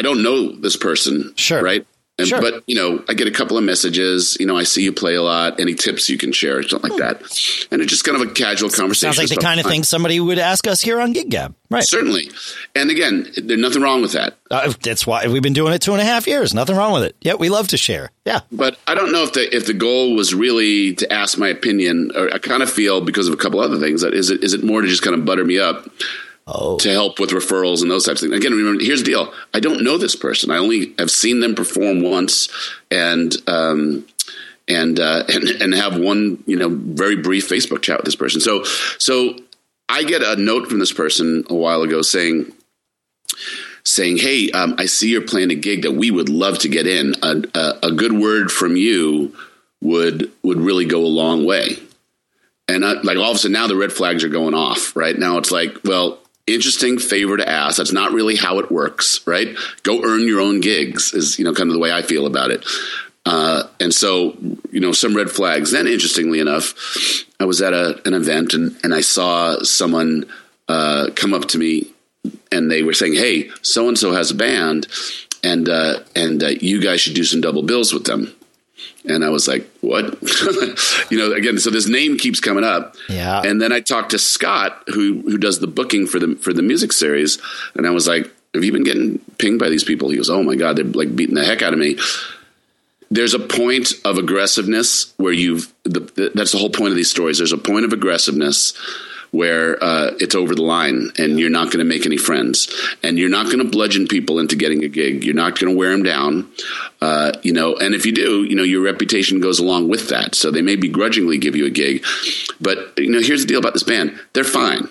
I 0.00 0.02
don't 0.02 0.22
know 0.22 0.50
this 0.52 0.76
person, 0.78 1.34
Sure. 1.36 1.62
right? 1.62 1.86
And, 2.18 2.26
Sure. 2.26 2.40
But 2.40 2.62
you 2.66 2.74
know, 2.74 3.04
I 3.06 3.12
get 3.12 3.28
a 3.28 3.30
couple 3.30 3.58
of 3.58 3.64
messages. 3.64 4.38
You 4.40 4.46
know, 4.46 4.56
I 4.56 4.62
see 4.62 4.82
you 4.82 4.92
play 4.94 5.14
a 5.14 5.22
lot. 5.22 5.60
Any 5.60 5.74
tips 5.74 6.08
you 6.08 6.16
can 6.16 6.32
share, 6.32 6.62
something 6.62 6.90
like 6.90 6.98
that. 7.00 7.20
And 7.70 7.82
it's 7.82 7.90
just 7.90 8.04
kind 8.04 8.16
of 8.18 8.26
a 8.26 8.32
casual 8.32 8.70
conversation. 8.70 9.12
Sounds 9.12 9.18
like 9.30 9.38
the 9.38 9.44
kind 9.44 9.60
of 9.60 9.66
thing 9.66 9.82
somebody 9.84 10.18
would 10.20 10.38
ask 10.38 10.66
us 10.66 10.80
here 10.80 11.00
on 11.00 11.12
Gig 11.12 11.28
Gab. 11.28 11.54
Right. 11.70 11.84
Certainly. 11.84 12.30
And 12.74 12.90
again, 12.90 13.30
there's 13.36 13.60
nothing 13.60 13.82
wrong 13.82 14.00
with 14.00 14.12
that. 14.12 14.38
Uh, 14.50 14.72
that's 14.82 15.06
why 15.06 15.26
we've 15.28 15.42
been 15.42 15.52
doing 15.52 15.74
it 15.74 15.82
two 15.82 15.92
and 15.92 16.00
a 16.00 16.04
half 16.04 16.26
years. 16.26 16.54
Nothing 16.54 16.76
wrong 16.76 16.94
with 16.94 17.02
it. 17.02 17.16
Yeah, 17.20 17.34
we 17.34 17.50
love 17.50 17.68
to 17.68 17.76
share. 17.76 18.10
Yeah. 18.24 18.40
But 18.50 18.78
I 18.86 18.94
don't 18.94 19.12
know 19.12 19.24
if 19.24 19.34
the 19.34 19.54
if 19.54 19.66
the 19.66 19.74
goal 19.74 20.14
was 20.14 20.34
really 20.34 20.94
to 20.94 21.12
ask 21.12 21.36
my 21.36 21.48
opinion. 21.48 22.10
Or 22.14 22.32
I 22.32 22.38
kind 22.38 22.62
of 22.62 22.70
feel 22.70 23.02
because 23.02 23.28
of 23.28 23.34
a 23.34 23.38
couple 23.38 23.60
other 23.60 23.78
things 23.78 24.00
that 24.00 24.14
is 24.14 24.30
it 24.30 24.42
is 24.42 24.54
it 24.54 24.64
more 24.64 24.80
to 24.80 24.88
just 24.88 25.02
kind 25.02 25.14
of 25.14 25.24
butter 25.26 25.44
me 25.44 25.58
up 25.58 25.88
Oh. 26.52 26.76
to 26.78 26.90
help 26.90 27.20
with 27.20 27.30
referrals 27.30 27.82
and 27.82 27.90
those 27.90 28.04
types 28.04 28.22
of 28.22 28.30
things. 28.30 28.44
Again, 28.44 28.56
remember, 28.56 28.82
here's 28.82 29.02
the 29.02 29.12
deal: 29.12 29.32
I 29.54 29.60
don't 29.60 29.84
know 29.84 29.98
this 29.98 30.16
person. 30.16 30.50
I 30.50 30.58
only 30.58 30.94
have 30.98 31.10
seen 31.10 31.38
them 31.40 31.54
perform 31.54 32.02
once, 32.02 32.48
and 32.90 33.32
um, 33.46 34.06
and 34.66 34.98
uh, 34.98 35.24
and 35.28 35.48
and 35.48 35.74
have 35.74 35.98
one 35.98 36.42
you 36.46 36.56
know 36.56 36.68
very 36.68 37.16
brief 37.16 37.48
Facebook 37.48 37.82
chat 37.82 37.98
with 37.98 38.06
this 38.06 38.16
person. 38.16 38.40
So 38.40 38.64
so 38.98 39.36
I 39.88 40.02
get 40.02 40.22
a 40.22 40.36
note 40.36 40.68
from 40.68 40.80
this 40.80 40.92
person 40.92 41.44
a 41.48 41.54
while 41.54 41.82
ago 41.82 42.02
saying 42.02 42.52
saying, 43.84 44.18
"Hey, 44.18 44.50
um, 44.50 44.74
I 44.78 44.86
see 44.86 45.10
you're 45.10 45.22
playing 45.22 45.50
a 45.50 45.56
gig 45.56 45.82
that 45.82 45.92
we 45.92 46.10
would 46.10 46.28
love 46.28 46.58
to 46.60 46.68
get 46.68 46.86
in. 46.86 47.14
A, 47.22 47.42
a, 47.54 47.78
a 47.84 47.92
good 47.92 48.12
word 48.12 48.50
from 48.50 48.76
you 48.76 49.36
would 49.80 50.32
would 50.42 50.58
really 50.58 50.84
go 50.84 51.00
a 51.00 51.06
long 51.06 51.44
way." 51.44 51.76
And 52.66 52.84
I, 52.84 52.92
like 53.02 53.16
all 53.16 53.30
of 53.30 53.36
a 53.36 53.38
sudden 53.38 53.52
now 53.52 53.66
the 53.66 53.76
red 53.76 53.92
flags 53.92 54.22
are 54.22 54.28
going 54.28 54.54
off. 54.54 54.94
Right 54.94 55.18
now 55.18 55.38
it's 55.38 55.50
like, 55.50 55.78
well, 55.84 56.19
interesting 56.46 56.98
favor 56.98 57.36
to 57.36 57.48
ask. 57.48 57.76
That's 57.76 57.92
not 57.92 58.12
really 58.12 58.36
how 58.36 58.58
it 58.58 58.70
works. 58.70 59.26
Right? 59.26 59.56
Go 59.82 60.02
earn 60.04 60.26
your 60.26 60.40
own 60.40 60.60
gigs 60.60 61.12
is 61.12 61.38
you 61.38 61.44
know 61.44 61.54
kind 61.54 61.68
of 61.68 61.74
the 61.74 61.80
way 61.80 61.92
I 61.92 62.02
feel 62.02 62.26
about 62.26 62.50
it. 62.50 62.64
Uh, 63.26 63.64
and 63.78 63.92
so, 63.92 64.34
you 64.72 64.80
know, 64.80 64.92
some 64.92 65.14
red 65.14 65.30
flags. 65.30 65.72
Then, 65.72 65.86
interestingly 65.86 66.40
enough, 66.40 66.74
I 67.38 67.44
was 67.44 67.60
at 67.60 67.74
a, 67.74 68.00
an 68.06 68.14
event 68.14 68.54
and, 68.54 68.74
and 68.82 68.94
I 68.94 69.02
saw 69.02 69.62
someone 69.62 70.24
uh, 70.68 71.10
come 71.14 71.34
up 71.34 71.44
to 71.48 71.58
me 71.58 71.92
and 72.52 72.70
they 72.70 72.82
were 72.82 72.92
saying, 72.92 73.14
"Hey, 73.14 73.50
so 73.62 73.88
and 73.88 73.98
so 73.98 74.12
has 74.12 74.30
a 74.30 74.34
band, 74.34 74.86
and 75.42 75.68
uh, 75.68 76.00
and 76.14 76.42
uh, 76.42 76.48
you 76.48 76.80
guys 76.80 77.00
should 77.00 77.14
do 77.14 77.24
some 77.24 77.40
double 77.40 77.62
bills 77.62 77.92
with 77.92 78.04
them." 78.04 78.34
And 79.04 79.24
I 79.24 79.30
was 79.30 79.48
like, 79.48 79.68
"What?" 79.80 80.04
you 81.10 81.18
know, 81.18 81.32
again, 81.32 81.58
so 81.58 81.70
this 81.70 81.88
name 81.88 82.18
keeps 82.18 82.40
coming 82.40 82.64
up. 82.64 82.96
Yeah. 83.08 83.40
And 83.42 83.60
then 83.60 83.72
I 83.72 83.80
talked 83.80 84.10
to 84.10 84.18
Scott, 84.18 84.82
who 84.88 85.22
who 85.22 85.38
does 85.38 85.58
the 85.58 85.66
booking 85.66 86.06
for 86.06 86.18
the 86.18 86.36
for 86.36 86.52
the 86.52 86.62
music 86.62 86.92
series, 86.92 87.38
and 87.74 87.86
I 87.86 87.90
was 87.90 88.06
like, 88.06 88.30
"Have 88.54 88.64
you 88.64 88.72
been 88.72 88.84
getting 88.84 89.18
pinged 89.38 89.58
by 89.58 89.68
these 89.68 89.84
people?" 89.84 90.10
He 90.10 90.16
goes, 90.16 90.30
"Oh 90.30 90.42
my 90.42 90.54
god, 90.54 90.76
they're 90.76 90.84
like 90.84 91.16
beating 91.16 91.34
the 91.34 91.44
heck 91.44 91.62
out 91.62 91.72
of 91.72 91.78
me." 91.78 91.98
There's 93.12 93.34
a 93.34 93.40
point 93.40 93.92
of 94.04 94.18
aggressiveness 94.18 95.12
where 95.16 95.32
you've 95.32 95.72
the, 95.82 96.00
the, 96.00 96.32
that's 96.34 96.52
the 96.52 96.58
whole 96.58 96.70
point 96.70 96.90
of 96.90 96.96
these 96.96 97.10
stories. 97.10 97.38
There's 97.38 97.52
a 97.52 97.58
point 97.58 97.84
of 97.84 97.92
aggressiveness 97.92 98.74
where 99.32 99.82
uh, 99.82 100.12
it's 100.18 100.34
over 100.34 100.54
the 100.54 100.62
line 100.62 101.10
and 101.18 101.38
you're 101.38 101.50
not 101.50 101.66
going 101.66 101.78
to 101.78 101.84
make 101.84 102.04
any 102.04 102.16
friends 102.16 102.68
and 103.02 103.16
you're 103.18 103.28
not 103.28 103.46
going 103.46 103.58
to 103.58 103.64
bludgeon 103.64 104.08
people 104.08 104.38
into 104.40 104.56
getting 104.56 104.82
a 104.84 104.88
gig. 104.88 105.22
You're 105.24 105.34
not 105.34 105.58
going 105.58 105.72
to 105.72 105.78
wear 105.78 105.90
them 105.92 106.02
down, 106.02 106.50
uh, 107.00 107.32
you 107.42 107.52
know. 107.52 107.76
And 107.76 107.94
if 107.94 108.04
you 108.06 108.12
do, 108.12 108.42
you 108.44 108.56
know, 108.56 108.64
your 108.64 108.82
reputation 108.82 109.40
goes 109.40 109.58
along 109.60 109.88
with 109.88 110.08
that. 110.08 110.34
So 110.34 110.50
they 110.50 110.62
may 110.62 110.76
begrudgingly 110.76 111.38
give 111.38 111.54
you 111.54 111.66
a 111.66 111.70
gig, 111.70 112.04
but 112.60 112.92
you 112.98 113.10
know, 113.10 113.20
here's 113.20 113.42
the 113.42 113.46
deal 113.48 113.58
about 113.60 113.72
this 113.74 113.84
band: 113.84 114.18
they're 114.32 114.42
fine. 114.44 114.88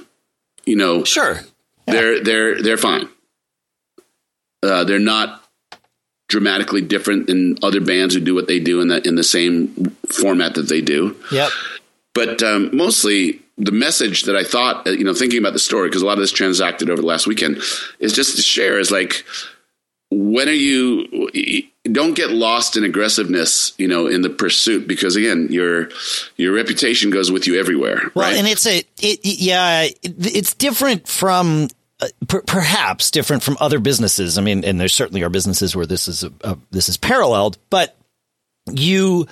You 0.66 0.76
know, 0.78 1.04
Sure. 1.04 1.40
they're 1.88 2.24
they're 2.24 2.62
they're 2.62 2.78
fine. 2.78 3.10
Uh, 4.62 4.84
they're 4.84 5.00
not 5.00 5.44
dramatically 6.28 6.82
different 6.82 7.28
than 7.28 7.58
other 7.64 7.82
bands 7.82 8.14
who 8.14 8.20
do 8.22 8.36
what 8.36 8.48
they 8.48 8.60
do 8.60 8.82
in 8.82 8.88
the 8.90 9.06
in 9.08 9.16
the 9.16 9.24
same 9.24 9.96
format 10.08 10.54
that 10.56 10.70
they 10.70 10.80
do 10.82 11.16
Yep. 11.32 11.50
but 12.14 12.44
um, 12.44 12.70
mostly 12.76 13.42
the 13.60 13.74
message 13.74 14.24
that 14.24 14.36
I 14.36 14.44
thought, 14.44 14.88
uh, 14.88 14.92
you 14.92 15.04
know, 15.04 15.14
thinking 15.14 15.38
about 15.40 15.54
the 15.54 15.60
story, 15.60 15.90
because 15.90 16.02
a 16.02 16.06
lot 16.06 16.14
of 16.14 16.20
this 16.20 16.32
transacted 16.32 16.90
over 16.90 17.02
the 17.02 17.08
last 17.08 17.28
weekend, 17.28 17.58
is 18.00 18.14
just 18.14 18.38
to 18.38 18.42
share 18.42 18.80
is 18.80 18.90
like, 18.90 19.26
when 20.12 20.48
are 20.48 20.52
you, 20.52 21.30
don't 21.84 22.16
get 22.16 22.32
lost 22.32 22.78
in 22.78 22.84
aggressiveness, 22.84 23.74
you 23.78 23.88
know, 23.88 24.08
in 24.08 24.22
the 24.22 24.30
pursuit, 24.30 24.88
because 24.88 25.16
again, 25.16 25.50
your, 25.52 25.90
your 26.38 26.54
reputation 26.54 27.12
goes 27.12 27.32
with 27.32 27.46
you 27.46 27.60
everywhere. 27.60 28.02
Well, 28.16 28.30
right? 28.30 28.38
and 28.38 28.48
it's 28.48 28.66
a, 28.66 28.80
it, 29.02 29.20
yeah, 29.24 29.88
it's 30.02 30.56
different 30.56 31.08
from, 31.08 31.68
uh, 32.00 32.08
per, 32.28 32.42
perhaps 32.42 33.12
different 33.12 33.44
from 33.44 33.58
other 33.60 33.80
businesses. 33.80 34.38
I 34.38 34.42
mean, 34.42 34.64
and 34.64 34.80
there 34.80 34.88
certainly 34.88 35.22
are 35.22 35.30
businesses 35.30 35.76
where 35.76 35.86
this 35.86 36.08
is 36.08 36.24
a, 36.24 36.32
a, 36.42 36.58
this 36.72 36.90
is 36.90 36.98
paralleled, 36.98 37.58
but 37.70 37.96
you, 38.72 39.28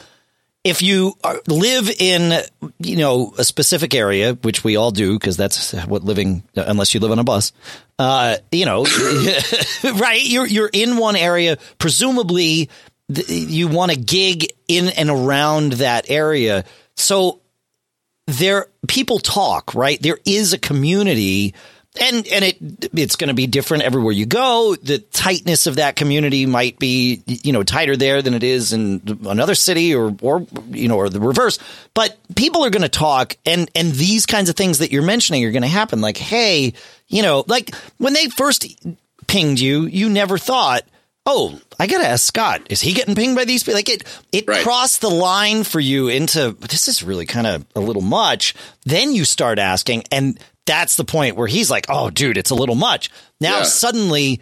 if 0.68 0.82
you 0.82 1.14
live 1.48 1.90
in, 1.90 2.42
you 2.80 2.98
know, 2.98 3.34
a 3.38 3.44
specific 3.44 3.96
area, 3.96 4.34
which 4.34 4.64
we 4.64 4.76
all 4.76 4.92
do, 4.92 5.14
because 5.18 5.38
that's 5.38 5.74
what 5.86 6.04
living, 6.04 6.44
unless 6.56 6.94
you 6.94 7.00
live 7.00 7.12
on 7.12 7.20
a 7.20 7.24
bus, 7.24 7.54
uh, 8.00 8.38
you 8.52 8.66
know, 8.66 8.84
right? 9.96 10.22
You're 10.24 10.48
you're 10.48 10.70
in 10.72 10.98
one 10.98 11.16
area, 11.16 11.58
presumably 11.80 12.70
th- 13.14 13.30
you 13.30 13.68
want 13.68 13.92
a 13.92 13.96
gig 13.96 14.48
in 14.68 14.90
and 14.90 15.10
around 15.10 15.74
that 15.74 16.10
area, 16.10 16.66
so 16.96 17.42
there 18.28 18.68
people 18.88 19.20
talk, 19.20 19.74
right? 19.74 20.02
There 20.02 20.20
is 20.26 20.54
a 20.54 20.58
community 20.58 21.56
and 22.02 22.28
and 22.28 22.46
it 22.46 22.58
it's 22.94 23.16
going 23.16 23.28
to 23.30 23.34
be 23.34 23.48
different 23.48 23.84
everywhere 23.84 24.12
you 24.14 24.26
go. 24.26 24.76
The 24.76 25.00
tightness 25.00 25.68
of 25.68 25.76
that 25.78 25.96
community 25.96 26.46
might 26.46 26.80
be 26.80 27.22
you 27.26 27.54
know 27.54 27.64
tighter 27.64 27.96
there 27.98 28.22
than 28.22 28.34
it 28.34 28.44
is 28.44 28.74
in 28.74 29.20
another 29.26 29.56
city 29.56 29.94
or 29.96 30.16
or 30.22 30.46
you 30.70 30.88
know 30.88 30.98
or 30.98 31.10
the 31.10 31.20
reverse. 31.20 31.60
But 31.94 32.18
people 32.36 32.64
are 32.66 32.70
going 32.70 32.82
to 32.84 32.90
talk 32.90 33.36
and 33.46 33.70
and 33.76 33.92
these 33.94 34.26
kinds 34.26 34.50
of 34.50 34.56
things 34.56 34.80
that 34.80 34.92
you're 34.92 35.04
mentioning 35.04 35.44
are 35.46 35.52
going 35.52 35.62
to 35.64 35.68
happen 35.68 36.02
like 36.02 36.18
hey, 36.18 36.74
you 37.08 37.22
know, 37.22 37.44
like 37.48 37.76
when 37.98 38.14
they 38.14 38.28
first 38.28 38.66
pinged 39.28 39.60
you, 39.60 39.86
you 39.86 40.10
never 40.10 40.38
thought 40.38 40.84
Oh, 41.30 41.60
I 41.78 41.88
gotta 41.88 42.08
ask 42.08 42.26
Scott. 42.26 42.62
Is 42.70 42.80
he 42.80 42.94
getting 42.94 43.14
pinged 43.14 43.36
by 43.36 43.44
these 43.44 43.62
people? 43.62 43.74
Like 43.74 43.90
it, 43.90 44.04
it 44.32 44.48
Right. 44.48 44.64
crossed 44.64 45.02
the 45.02 45.10
line 45.10 45.66
for 45.66 45.82
you 45.82 46.08
into 46.08 46.52
this 46.62 46.88
is 46.88 47.04
really 47.04 47.26
kind 47.26 47.46
of 47.46 47.66
a 47.76 47.82
little 47.82 48.02
much. 48.02 48.56
Then 48.86 49.14
you 49.14 49.26
start 49.26 49.60
asking, 49.60 50.06
and 50.10 50.40
that's 50.68 50.96
the 50.96 51.04
point 51.06 51.36
where 51.36 51.48
he's 51.48 51.72
like, 51.72 51.88
"Oh, 51.90 52.12
dude, 52.12 52.38
it's 52.38 52.52
a 52.52 52.56
little 52.56 52.76
much." 52.76 53.10
Now 53.42 53.58
Yeah. 53.60 53.64
suddenly, 53.64 54.40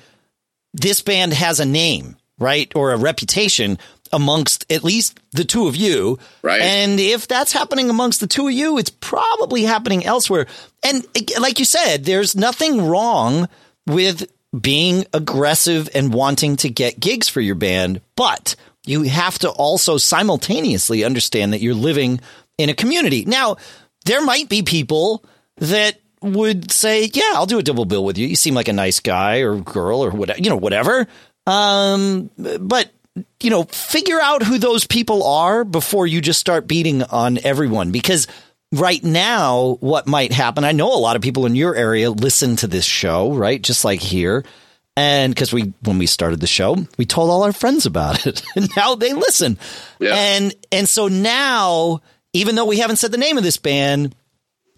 this 0.73 0.99
band 1.01 1.31
has 1.33 1.61
a 1.61 1.65
name, 1.65 2.17
right, 2.37 2.69
or 2.75 2.91
a 2.91 2.97
reputation 2.97 3.77
amongst 4.11 4.65
at 4.71 4.83
least 4.83 5.19
the 5.31 5.43
two 5.43 5.67
of 5.67 5.75
you, 5.75 6.19
Right. 6.41 6.61
And 6.61 6.99
if 6.99 7.27
that's 7.27 7.51
happening 7.53 7.89
amongst 7.89 8.19
the 8.19 8.27
two 8.27 8.47
of 8.47 8.53
you, 8.53 8.77
it's 8.77 8.91
probably 8.91 9.63
happening 9.63 10.05
elsewhere. 10.05 10.45
And 10.83 11.05
like 11.39 11.59
you 11.59 11.65
said, 11.65 12.05
there's 12.05 12.35
nothing 12.35 12.85
wrong 12.85 13.47
with 13.87 14.27
being 14.59 15.05
aggressive 15.13 15.89
and 15.95 16.13
wanting 16.13 16.55
to 16.57 16.69
get 16.69 16.99
gigs 16.99 17.27
for 17.27 17.41
your 17.41 17.55
band, 17.55 17.99
but 18.15 18.55
you 18.85 19.01
have 19.03 19.39
to 19.39 19.49
also 19.49 19.97
simultaneously 19.97 21.03
understand 21.03 21.51
that 21.53 21.61
you're 21.61 21.73
living 21.73 22.21
in 22.57 22.69
a 22.69 22.73
community. 22.75 23.25
Now, 23.25 23.57
there 24.05 24.23
might 24.23 24.47
be 24.47 24.61
people 24.61 25.25
that 25.57 25.99
would 26.25 26.71
say, 26.71 27.09
"Yeah, 27.13 27.31
I'll 27.35 27.45
do 27.45 27.59
a 27.59 27.63
double 27.63 27.85
bill 27.85 28.03
with 28.03 28.17
you. 28.17 28.27
You 28.27 28.35
seem 28.35 28.53
like 28.55 28.67
a 28.67 28.73
nice 28.73 28.99
guy 28.99 29.37
or 29.39 29.55
girl 29.57 30.03
or 30.03 30.11
whatever, 30.11 30.39
you 30.41 30.49
know, 30.49 30.55
whatever." 30.57 31.07
Um, 31.47 32.29
but 32.37 32.91
you 33.39 33.49
know, 33.49 33.63
figure 33.63 34.19
out 34.19 34.43
who 34.43 34.57
those 34.57 34.85
people 34.85 35.23
are 35.23 35.63
before 35.63 36.05
you 36.07 36.19
just 36.19 36.39
start 36.39 36.67
beating 36.67 37.03
on 37.03 37.37
everyone 37.43 37.91
because 37.91 38.27
right 38.73 39.03
now 39.03 39.77
what 39.79 40.07
might 40.07 40.33
happen 40.33 40.63
i 40.65 40.71
know 40.73 40.91
a 40.93 40.97
lot 40.99 41.15
of 41.15 41.21
people 41.21 41.45
in 41.45 41.55
your 41.55 41.75
area 41.75 42.09
listen 42.09 42.55
to 42.57 42.67
this 42.67 42.83
show 42.83 43.31
right 43.31 43.61
just 43.61 43.85
like 43.85 44.01
here 44.01 44.43
and 44.97 45.33
because 45.33 45.53
we 45.53 45.71
when 45.83 45.99
we 45.99 46.07
started 46.07 46.41
the 46.41 46.47
show 46.47 46.75
we 46.97 47.05
told 47.05 47.29
all 47.29 47.43
our 47.43 47.53
friends 47.53 47.85
about 47.85 48.25
it 48.25 48.41
and 48.55 48.67
now 48.75 48.95
they 48.95 49.13
listen 49.13 49.57
Yeah. 49.99 50.15
and 50.15 50.53
and 50.71 50.89
so 50.89 51.07
now 51.07 52.01
even 52.33 52.55
though 52.55 52.65
we 52.65 52.79
haven't 52.79 52.97
said 52.97 53.11
the 53.11 53.19
name 53.19 53.37
of 53.37 53.43
this 53.43 53.57
band 53.57 54.15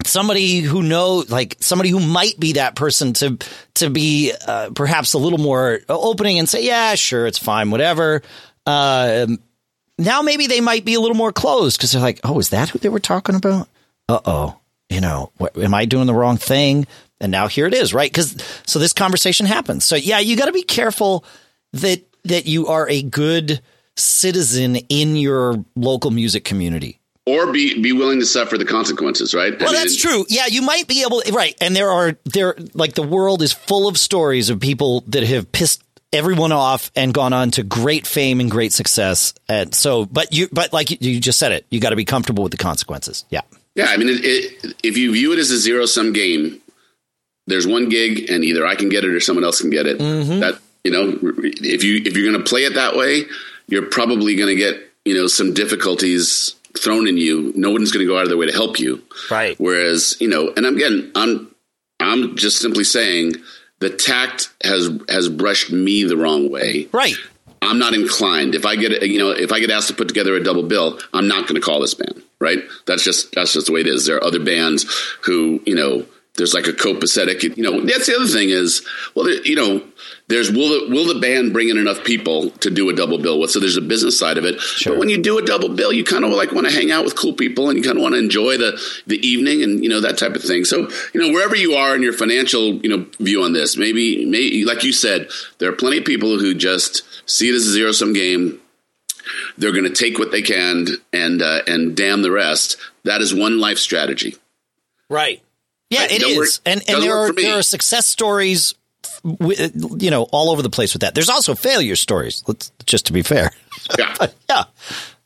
somebody 0.06 0.60
who 0.60 0.84
know 0.84 1.24
like 1.30 1.58
somebody 1.60 1.90
who 1.90 2.00
might 2.00 2.40
be 2.40 2.54
that 2.54 2.76
person 2.76 3.14
to 3.14 3.38
to 3.76 3.90
be 3.90 4.34
uh, 4.48 4.70
perhaps 4.76 5.14
a 5.14 5.18
little 5.18 5.40
more 5.40 5.80
opening 5.90 6.40
and 6.40 6.48
say 6.48 6.64
yeah 6.64 6.96
sure 6.96 7.26
it's 7.28 7.40
fine 7.40 7.72
whatever. 7.72 8.22
Um 8.66 9.40
now 9.98 10.22
maybe 10.22 10.48
they 10.48 10.62
might 10.62 10.86
be 10.86 10.94
a 10.94 11.00
little 11.00 11.16
more 11.16 11.32
closed 11.32 11.78
because 11.78 11.92
they're 11.92 12.02
like 12.02 12.20
oh 12.24 12.40
is 12.40 12.50
that 12.50 12.70
who 12.70 12.80
they 12.80 12.90
were 12.90 13.00
talking 13.00 13.36
about? 13.36 13.68
Uh-oh 14.10 14.60
you 14.90 15.02
know 15.02 15.32
what, 15.38 15.58
am 15.58 15.74
i 15.74 15.86
doing 15.86 16.08
the 16.08 16.14
wrong 16.14 16.38
thing? 16.38 16.88
And 17.20 17.32
now 17.32 17.48
here 17.48 17.66
it 17.66 17.74
is 17.74 17.94
right? 17.94 18.12
Because 18.12 18.38
so 18.66 18.80
this 18.80 18.94
conversation 18.94 19.46
happens. 19.46 19.84
So 19.84 19.96
yeah 19.96 20.20
you 20.20 20.38
got 20.38 20.46
to 20.46 20.52
be 20.52 20.64
careful 20.64 21.26
that 21.74 22.06
that 22.24 22.46
you 22.46 22.68
are 22.68 22.88
a 22.90 23.02
good 23.02 23.62
citizen 23.96 24.76
in 24.90 25.16
your 25.16 25.66
local 25.76 26.12
music 26.12 26.44
community 26.44 27.00
or 27.28 27.52
be 27.52 27.80
be 27.80 27.92
willing 27.92 28.20
to 28.22 28.26
suffer 28.26 28.58
the 28.58 28.66
consequences, 28.66 29.36
right? 29.36 29.54
I 29.54 29.58
well, 29.58 29.74
mean, 29.74 29.82
that's 29.82 29.98
true. 29.98 30.26
Yeah, 30.30 30.46
you 30.48 30.62
might 30.62 30.88
be 30.88 31.04
able 31.04 31.22
right. 31.34 31.54
And 31.62 31.76
there 31.76 31.92
are 31.92 32.18
there 32.26 32.56
like 32.74 32.94
the 32.94 33.04
world 33.04 33.42
is 33.42 33.52
full 33.52 33.88
of 33.88 33.98
stories 33.98 34.50
of 34.50 34.62
people 34.62 35.04
that 35.08 35.24
have 35.24 35.52
pissed 35.52 35.84
everyone 36.14 36.54
off 36.54 36.90
and 36.96 37.14
gone 37.14 37.34
on 37.34 37.52
to 37.52 37.64
great 37.64 38.08
fame 38.08 38.40
and 38.40 38.50
great 38.50 38.72
success. 38.72 39.34
And 39.50 39.76
so, 39.76 40.06
but 40.06 40.34
you, 40.34 40.48
but 40.52 40.72
like 40.72 41.02
you 41.02 41.20
just 41.20 41.38
said 41.38 41.52
it, 41.52 41.66
you 41.70 41.80
got 41.82 41.90
to 41.90 41.96
be 41.96 42.06
comfortable 42.06 42.44
with 42.44 42.52
the 42.52 42.58
consequences. 42.58 43.26
Yeah. 43.30 43.42
Yeah. 43.76 43.88
I 43.90 43.98
mean, 43.98 44.08
it, 44.10 44.22
it, 44.24 44.76
if 44.84 44.98
you 44.98 45.12
view 45.12 45.34
it 45.34 45.40
as 45.40 45.52
a 45.52 45.58
zero 45.58 45.86
sum 45.86 46.14
game, 46.14 46.62
there's 47.46 47.68
one 47.68 47.90
gig 47.90 48.30
and 48.30 48.44
either 48.46 48.66
I 48.66 48.76
can 48.76 48.90
get 48.90 49.04
it 49.04 49.10
or 49.10 49.20
someone 49.20 49.44
else 49.44 49.62
can 49.62 49.70
get 49.70 49.86
it. 49.86 50.00
Mm-hmm. 50.00 50.40
That, 50.40 50.60
you 50.84 50.92
know, 50.92 51.20
if 51.44 51.84
you, 51.84 52.02
if 52.06 52.16
you're 52.16 52.32
going 52.32 52.42
to 52.42 52.50
play 52.50 52.62
it 52.62 52.76
that 52.76 52.96
way, 52.96 53.24
you're 53.68 53.88
probably 53.88 54.36
going 54.36 54.50
to 54.50 54.56
get, 54.56 54.82
you 55.04 55.14
know, 55.14 55.28
some 55.28 55.54
difficulties 55.54 56.56
thrown 56.84 57.08
in 57.08 57.18
you. 57.18 57.54
No 57.56 57.72
one's 57.72 57.92
going 57.92 58.06
to 58.06 58.12
go 58.12 58.18
out 58.18 58.24
of 58.24 58.30
their 58.30 58.38
way 58.38 58.48
to 58.48 58.54
help 58.54 58.80
you. 58.80 59.02
Right. 59.30 59.60
Whereas, 59.60 60.18
you 60.20 60.28
know, 60.28 60.52
and 60.56 60.66
again, 60.66 61.12
I'm, 61.16 61.54
I'm 62.00 62.36
just 62.36 62.62
simply 62.62 62.84
saying, 62.84 63.34
the 63.80 63.90
tact 63.90 64.50
has 64.64 64.90
has 65.10 65.30
brushed 65.30 65.72
me 65.72 66.04
the 66.04 66.18
wrong 66.18 66.50
way. 66.50 66.88
Right. 66.92 67.16
I'm 67.62 67.80
not 67.80 67.94
inclined. 67.94 68.56
If 68.56 68.66
I 68.66 68.76
get 68.76 69.04
you 69.04 69.20
know 69.20 69.32
if 69.32 69.52
I 69.52 69.60
get 69.60 69.70
asked 69.70 69.90
to 69.90 69.94
put 69.94 70.08
together 70.08 70.36
a 70.36 70.44
double 70.44 70.64
bill, 70.64 71.00
I'm 71.14 71.28
not 71.28 71.48
going 71.48 71.56
to 71.56 71.62
call 71.62 71.82
this 71.82 71.94
band. 71.94 72.22
Right. 72.40 72.60
That's 72.86 73.04
just 73.04 73.34
that's 73.34 73.54
just 73.54 73.68
the 73.68 73.74
way 73.74 73.82
it 73.82 73.88
is. 73.88 74.06
There 74.06 74.18
are 74.18 74.24
other 74.24 74.44
bands 74.44 74.86
who 75.22 75.62
you 75.66 75.76
know 75.76 76.06
there's 76.36 76.54
like 76.54 76.68
a 76.68 76.72
copacetic. 76.72 77.44
You 77.44 77.64
know 77.64 77.82
that's 77.82 78.08
the 78.08 78.16
other 78.16 78.28
thing 78.28 78.50
is 78.50 78.86
well 79.16 79.30
you 79.30 79.56
know 79.56 79.84
there's 80.30 80.52
will 80.52 80.70
the, 80.70 80.94
will 80.94 81.14
the 81.14 81.20
band 81.20 81.54
bring 81.54 81.70
in 81.70 81.78
enough 81.78 82.04
people 82.04 82.50
to 82.50 82.70
do 82.70 82.90
a 82.90 82.94
double 82.94 83.18
bill 83.18 83.40
with? 83.40 83.52
So 83.52 83.60
there's 83.60 83.78
a 83.78 83.82
business 83.82 84.20
side 84.20 84.38
of 84.38 84.44
it. 84.44 84.60
Sure. 84.60 84.94
But 84.94 85.00
when 85.00 85.10
you 85.10 85.22
do 85.22 85.38
a 85.38 85.42
double 85.42 85.70
bill, 85.70 85.94
you 85.94 86.04
kind 86.04 86.26
of 86.26 86.32
like 86.32 86.52
want 86.52 86.68
to 86.68 86.74
hang 86.74 86.92
out 86.92 87.06
with 87.06 87.16
cool 87.16 87.32
people 87.32 87.70
and 87.70 87.78
you 87.78 87.84
kind 87.84 87.98
of 87.98 88.02
want 88.02 88.14
to 88.16 88.20
enjoy 88.20 88.58
the 88.58 88.80
the 89.08 89.26
evening 89.26 89.64
and 89.64 89.82
you 89.82 89.90
know 89.90 90.02
that 90.02 90.18
type 90.18 90.36
of 90.36 90.44
thing. 90.44 90.66
So 90.66 90.90
you 91.14 91.22
know 91.22 91.32
wherever 91.32 91.56
you 91.56 91.76
are 91.76 91.96
in 91.96 92.02
your 92.02 92.12
financial 92.12 92.76
you 92.76 92.90
know 92.90 93.06
view 93.20 93.44
on 93.44 93.54
this, 93.54 93.78
maybe 93.78 94.26
maybe 94.26 94.66
like 94.66 94.84
you 94.84 94.92
said, 94.92 95.30
there 95.60 95.70
are 95.70 95.76
plenty 95.76 96.00
of 96.00 96.06
people 96.06 96.38
who 96.38 96.54
just 96.54 97.04
see 97.30 97.50
it 97.50 97.56
as 97.56 97.66
a 97.66 97.72
zero 97.72 97.94
sum 97.94 98.12
game. 98.12 98.60
They're 99.58 99.74
going 99.74 99.84
to 99.84 99.90
take 99.90 100.20
what 100.20 100.32
they 100.32 100.42
can 100.42 100.88
and 101.14 101.42
uh, 101.42 101.62
and 101.68 101.96
damn 101.96 102.22
the 102.22 102.32
rest. 102.32 102.76
That 103.06 103.22
is 103.22 103.34
one 103.34 103.60
life 103.60 103.78
strategy. 103.78 104.36
Right. 105.10 105.42
Yeah, 105.90 106.04
it 106.04 106.22
is, 106.22 106.60
and 106.66 106.84
and 106.90 107.02
there 107.02 107.16
are 107.16 107.32
there 107.32 107.60
are 107.60 107.64
success 107.64 108.06
stories 108.08 108.76
you 109.98 110.10
know, 110.12 110.24
all 110.32 110.50
over 110.50 110.62
the 110.62 110.70
place 110.70 110.94
with 110.94 111.02
that. 111.02 111.14
There's 111.16 111.30
also 111.30 111.56
failure 111.56 111.96
stories. 111.96 112.44
Let's 112.48 112.72
just 112.86 113.08
to 113.08 113.14
be 113.14 113.22
fair. 113.22 113.52
Yeah. 113.98 114.16
yeah. 114.50 114.64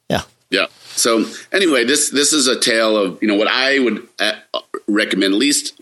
Yeah. 0.10 0.22
Yeah. 0.50 0.66
So 0.96 1.26
anyway, 1.52 1.84
this 1.86 2.10
this 2.10 2.34
is 2.34 2.48
a 2.48 2.60
tale 2.60 2.98
of 2.98 3.22
you 3.22 3.28
know 3.28 3.36
what 3.36 3.48
I 3.48 3.80
would 3.80 4.08
uh, 4.20 4.34
recommend 4.88 5.34
at 5.34 5.40
least 5.40 5.80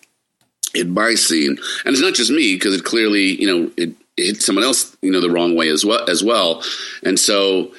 in 0.75 0.93
my 0.93 1.15
scene, 1.15 1.57
and 1.85 1.93
it's 1.93 2.01
not 2.01 2.13
just 2.13 2.31
me 2.31 2.55
because 2.55 2.75
it 2.75 2.83
clearly 2.83 3.39
you 3.41 3.47
know 3.47 3.71
it, 3.77 3.95
it 4.17 4.25
hit 4.25 4.41
someone 4.41 4.63
else 4.63 4.95
you 5.01 5.11
know 5.11 5.21
the 5.21 5.31
wrong 5.31 5.55
way 5.55 5.69
as 5.69 5.85
well 5.85 6.09
as 6.09 6.23
well, 6.23 6.63
and 7.03 7.19
so 7.19 7.71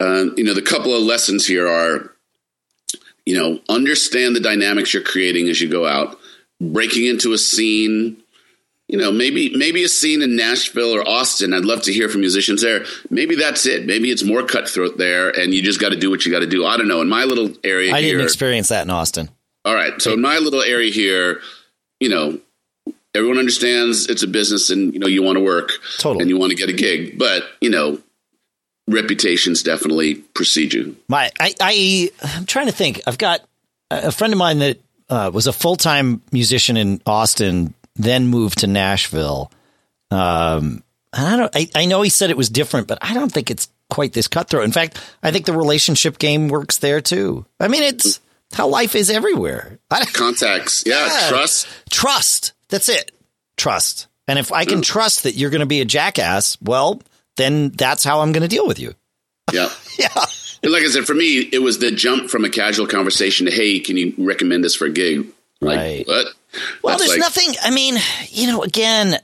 uh, 0.00 0.26
you 0.36 0.44
know 0.44 0.54
the 0.54 0.62
couple 0.62 0.94
of 0.94 1.02
lessons 1.02 1.46
here 1.46 1.68
are 1.68 2.12
you 3.24 3.38
know 3.38 3.60
understand 3.68 4.36
the 4.36 4.40
dynamics 4.40 4.92
you're 4.92 5.02
creating 5.02 5.48
as 5.48 5.60
you 5.60 5.68
go 5.68 5.86
out, 5.86 6.18
breaking 6.60 7.06
into 7.06 7.32
a 7.32 7.38
scene 7.38 8.19
you 8.90 8.98
know, 8.98 9.12
maybe 9.12 9.56
maybe 9.56 9.84
a 9.84 9.88
scene 9.88 10.20
in 10.20 10.34
Nashville 10.34 10.92
or 10.92 11.08
Austin. 11.08 11.54
I'd 11.54 11.64
love 11.64 11.82
to 11.82 11.92
hear 11.92 12.08
from 12.08 12.22
musicians 12.22 12.60
there. 12.60 12.84
Maybe 13.08 13.36
that's 13.36 13.64
it. 13.64 13.86
Maybe 13.86 14.10
it's 14.10 14.24
more 14.24 14.42
cutthroat 14.42 14.98
there, 14.98 15.30
and 15.30 15.54
you 15.54 15.62
just 15.62 15.80
got 15.80 15.90
to 15.90 15.96
do 15.96 16.10
what 16.10 16.26
you 16.26 16.32
got 16.32 16.40
to 16.40 16.46
do. 16.46 16.66
I 16.66 16.76
don't 16.76 16.88
know. 16.88 17.00
In 17.00 17.08
my 17.08 17.22
little 17.22 17.52
area, 17.62 17.94
I 17.94 18.00
here, 18.00 18.14
didn't 18.14 18.24
experience 18.26 18.68
that 18.68 18.82
in 18.82 18.90
Austin. 18.90 19.28
All 19.64 19.76
right, 19.76 20.02
so 20.02 20.14
in 20.14 20.20
my 20.20 20.38
little 20.38 20.60
area 20.60 20.90
here, 20.90 21.40
you 22.00 22.08
know, 22.08 22.40
everyone 23.14 23.38
understands 23.38 24.08
it's 24.08 24.24
a 24.24 24.26
business, 24.26 24.70
and 24.70 24.92
you 24.92 24.98
know, 24.98 25.06
you 25.06 25.22
want 25.22 25.36
to 25.36 25.44
work, 25.44 25.70
totally, 25.98 26.22
and 26.22 26.28
you 26.28 26.36
want 26.36 26.50
to 26.50 26.56
get 26.56 26.68
a 26.68 26.72
gig, 26.72 27.16
but 27.16 27.44
you 27.60 27.70
know, 27.70 28.00
reputations 28.88 29.62
definitely 29.62 30.16
precede 30.16 30.74
you. 30.74 30.96
My, 31.06 31.30
I, 31.38 31.54
I, 31.60 32.10
I'm 32.22 32.44
trying 32.44 32.66
to 32.66 32.72
think. 32.72 33.02
I've 33.06 33.18
got 33.18 33.40
a 33.88 34.10
friend 34.10 34.32
of 34.32 34.38
mine 34.38 34.58
that 34.58 34.80
uh, 35.08 35.30
was 35.32 35.46
a 35.46 35.52
full 35.52 35.76
time 35.76 36.22
musician 36.32 36.76
in 36.76 37.00
Austin 37.06 37.72
then 38.04 38.26
moved 38.26 38.58
to 38.58 38.66
Nashville. 38.66 39.50
Um, 40.10 40.82
I 41.12 41.36
don't. 41.36 41.56
I, 41.56 41.68
I 41.74 41.86
know 41.86 42.02
he 42.02 42.10
said 42.10 42.30
it 42.30 42.36
was 42.36 42.48
different, 42.48 42.86
but 42.86 42.98
I 43.02 43.14
don't 43.14 43.32
think 43.32 43.50
it's 43.50 43.68
quite 43.88 44.12
this 44.12 44.28
cutthroat. 44.28 44.64
In 44.64 44.72
fact, 44.72 45.00
I 45.22 45.30
think 45.30 45.46
the 45.46 45.52
relationship 45.52 46.18
game 46.18 46.48
works 46.48 46.78
there 46.78 47.00
too. 47.00 47.44
I 47.58 47.68
mean, 47.68 47.82
it's 47.82 48.20
how 48.52 48.68
life 48.68 48.94
is 48.94 49.10
everywhere. 49.10 49.78
Contacts, 50.12 50.84
yeah, 50.86 51.06
yeah, 51.06 51.28
trust, 51.28 51.68
trust. 51.90 52.52
That's 52.68 52.88
it, 52.88 53.12
trust. 53.56 54.06
And 54.28 54.38
if 54.38 54.52
I 54.52 54.64
can 54.64 54.80
trust 54.80 55.24
that 55.24 55.34
you're 55.34 55.50
going 55.50 55.60
to 55.60 55.66
be 55.66 55.80
a 55.80 55.84
jackass, 55.84 56.56
well, 56.62 57.02
then 57.36 57.70
that's 57.70 58.04
how 58.04 58.20
I'm 58.20 58.30
going 58.30 58.42
to 58.42 58.48
deal 58.48 58.66
with 58.66 58.78
you. 58.78 58.94
Yeah, 59.52 59.70
yeah. 59.98 60.24
And 60.62 60.72
like 60.72 60.84
I 60.84 60.88
said, 60.88 61.04
for 61.04 61.14
me, 61.14 61.38
it 61.38 61.60
was 61.60 61.78
the 61.80 61.90
jump 61.90 62.30
from 62.30 62.44
a 62.44 62.50
casual 62.50 62.86
conversation 62.86 63.46
to, 63.46 63.52
"Hey, 63.52 63.80
can 63.80 63.96
you 63.96 64.14
recommend 64.18 64.62
this 64.62 64.76
for 64.76 64.86
a 64.86 64.90
gig?" 64.90 65.26
Like, 65.60 65.76
right. 65.76 66.06
what? 66.06 66.26
Well, 66.82 66.98
there's 66.98 67.10
like, 67.10 67.20
nothing. 67.20 67.54
I 67.62 67.70
mean, 67.70 67.96
you 68.28 68.46
know, 68.46 68.62
again, 68.62 69.18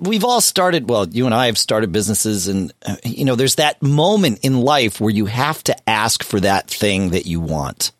we've 0.00 0.24
all 0.24 0.40
started. 0.40 0.88
Well, 0.88 1.08
you 1.08 1.26
and 1.26 1.34
I 1.34 1.46
have 1.46 1.58
started 1.58 1.92
businesses, 1.92 2.48
and 2.48 2.72
uh, 2.86 2.96
you 3.04 3.24
know, 3.24 3.34
there's 3.34 3.56
that 3.56 3.82
moment 3.82 4.40
in 4.42 4.60
life 4.60 5.00
where 5.00 5.10
you 5.10 5.26
have 5.26 5.62
to 5.64 5.88
ask 5.88 6.22
for 6.22 6.40
that 6.40 6.68
thing 6.68 7.10
that 7.10 7.26
you 7.26 7.40
want. 7.40 7.92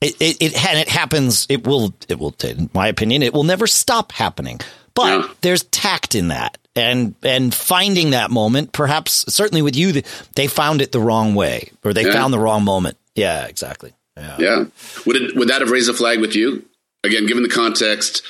It, 0.00 0.16
it, 0.20 0.36
it 0.40 0.66
and 0.66 0.78
it 0.78 0.88
happens. 0.88 1.46
It 1.48 1.66
will. 1.66 1.94
It 2.08 2.18
will. 2.18 2.34
In 2.44 2.70
my 2.74 2.88
opinion, 2.88 3.22
it 3.22 3.32
will 3.32 3.44
never 3.44 3.66
stop 3.66 4.12
happening. 4.12 4.60
But 4.94 5.06
yeah. 5.06 5.28
there's 5.40 5.62
tact 5.64 6.14
in 6.14 6.28
that, 6.28 6.58
and 6.76 7.14
and 7.22 7.54
finding 7.54 8.10
that 8.10 8.30
moment. 8.30 8.72
Perhaps, 8.72 9.32
certainly 9.32 9.62
with 9.62 9.76
you, 9.76 10.02
they 10.34 10.46
found 10.46 10.82
it 10.82 10.92
the 10.92 11.00
wrong 11.00 11.34
way, 11.34 11.70
or 11.84 11.94
they 11.94 12.06
yeah. 12.06 12.12
found 12.12 12.32
the 12.32 12.38
wrong 12.38 12.64
moment. 12.64 12.98
Yeah, 13.14 13.46
exactly. 13.46 13.92
Yeah. 14.16 14.36
yeah. 14.38 14.64
Would 15.06 15.16
it 15.16 15.36
would 15.36 15.48
that 15.48 15.60
have 15.60 15.70
raised 15.70 15.88
a 15.88 15.94
flag 15.94 16.20
with 16.20 16.34
you? 16.34 16.64
Again, 17.04 17.26
given 17.26 17.42
the 17.42 17.48
context, 17.48 18.22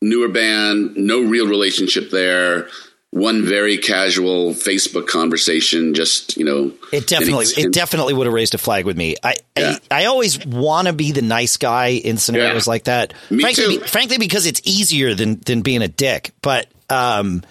newer 0.00 0.28
band, 0.28 0.96
no 0.96 1.20
real 1.20 1.46
relationship 1.46 2.10
there. 2.10 2.68
One 3.10 3.44
very 3.44 3.76
casual 3.76 4.54
Facebook 4.54 5.06
conversation, 5.06 5.92
just 5.92 6.38
you 6.38 6.46
know, 6.46 6.72
it 6.94 7.06
definitely 7.06 7.44
it 7.58 7.70
definitely 7.70 8.14
would 8.14 8.26
have 8.26 8.32
raised 8.32 8.54
a 8.54 8.58
flag 8.58 8.86
with 8.86 8.96
me. 8.96 9.16
I 9.22 9.34
yeah. 9.54 9.76
I, 9.90 10.02
I, 10.02 10.04
always 10.06 10.42
want 10.46 10.86
to 10.86 10.94
be 10.94 11.12
the 11.12 11.20
nice 11.20 11.58
guy 11.58 11.88
in 11.88 12.16
scenarios 12.16 12.66
yeah. 12.66 12.70
like 12.70 12.84
that. 12.84 13.12
Me 13.28 13.42
frankly, 13.42 13.76
too. 13.76 13.84
frankly, 13.84 14.16
because 14.16 14.46
it's 14.46 14.62
easier 14.64 15.14
than 15.14 15.40
than 15.40 15.60
being 15.60 15.82
a 15.82 15.88
dick. 15.88 16.30
But 16.40 16.68
um, 16.88 17.42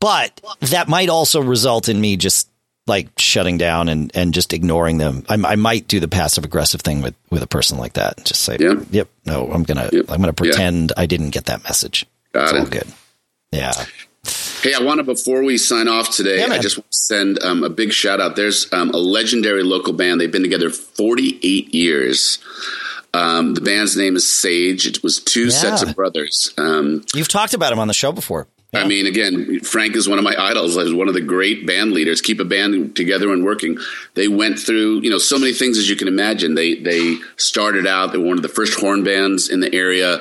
but 0.00 0.40
that 0.58 0.88
might 0.88 1.08
also 1.08 1.40
result 1.40 1.88
in 1.88 2.00
me 2.00 2.16
just 2.16 2.48
like 2.86 3.08
shutting 3.18 3.58
down 3.58 3.88
and, 3.88 4.10
and 4.14 4.34
just 4.34 4.52
ignoring 4.52 4.98
them. 4.98 5.24
I, 5.28 5.34
I 5.34 5.56
might 5.56 5.86
do 5.86 6.00
the 6.00 6.08
passive 6.08 6.44
aggressive 6.44 6.80
thing 6.80 7.02
with, 7.02 7.14
with 7.30 7.42
a 7.42 7.46
person 7.46 7.78
like 7.78 7.94
that 7.94 8.18
and 8.18 8.26
just 8.26 8.42
say, 8.42 8.56
yeah. 8.58 8.74
yep, 8.90 9.08
no, 9.24 9.50
I'm 9.50 9.62
going 9.62 9.76
to, 9.78 9.96
yep. 9.96 10.10
I'm 10.10 10.18
going 10.18 10.22
to 10.28 10.32
pretend 10.32 10.90
yeah. 10.90 11.02
I 11.02 11.06
didn't 11.06 11.30
get 11.30 11.46
that 11.46 11.62
message. 11.64 12.06
Got 12.32 12.42
it's 12.44 12.52
it. 12.52 12.58
all 12.58 12.66
good. 12.66 12.86
Yeah. 13.52 13.72
Hey, 14.62 14.74
I 14.74 14.82
want 14.82 14.98
to, 14.98 15.04
before 15.04 15.42
we 15.42 15.56
sign 15.56 15.88
off 15.88 16.10
today, 16.10 16.40
yeah, 16.40 16.52
I 16.52 16.58
just 16.58 16.76
want 16.76 16.90
to 16.90 16.98
send 16.98 17.42
um, 17.42 17.64
a 17.64 17.70
big 17.70 17.92
shout 17.92 18.20
out. 18.20 18.36
There's 18.36 18.70
um, 18.72 18.90
a 18.90 18.98
legendary 18.98 19.62
local 19.62 19.92
band. 19.92 20.20
They've 20.20 20.30
been 20.30 20.42
together 20.42 20.70
48 20.70 21.74
years. 21.74 22.38
Um, 23.14 23.54
the 23.54 23.60
band's 23.60 23.96
name 23.96 24.16
is 24.16 24.28
Sage. 24.28 24.86
It 24.86 25.02
was 25.02 25.18
two 25.18 25.44
yeah. 25.44 25.50
sets 25.50 25.82
of 25.82 25.96
brothers. 25.96 26.52
Um, 26.58 27.04
You've 27.14 27.28
talked 27.28 27.54
about 27.54 27.70
them 27.70 27.78
on 27.78 27.88
the 27.88 27.94
show 27.94 28.12
before. 28.12 28.46
I 28.72 28.86
mean, 28.86 29.06
again, 29.06 29.60
Frank 29.60 29.96
is 29.96 30.08
one 30.08 30.18
of 30.18 30.24
my 30.24 30.34
idols. 30.38 30.76
He's 30.76 30.94
one 30.94 31.08
of 31.08 31.14
the 31.14 31.20
great 31.20 31.66
band 31.66 31.92
leaders. 31.92 32.20
Keep 32.20 32.38
a 32.38 32.44
band 32.44 32.94
together 32.94 33.32
and 33.32 33.44
working. 33.44 33.78
They 34.14 34.28
went 34.28 34.60
through, 34.60 35.00
you 35.00 35.10
know, 35.10 35.18
so 35.18 35.38
many 35.38 35.52
things 35.52 35.76
as 35.76 35.90
you 35.90 35.96
can 35.96 36.06
imagine. 36.06 36.54
They 36.54 36.76
they 36.76 37.16
started 37.36 37.86
out. 37.86 38.12
They 38.12 38.18
were 38.18 38.26
one 38.26 38.36
of 38.36 38.42
the 38.42 38.48
first 38.48 38.78
horn 38.78 39.02
bands 39.02 39.48
in 39.48 39.58
the 39.58 39.74
area. 39.74 40.20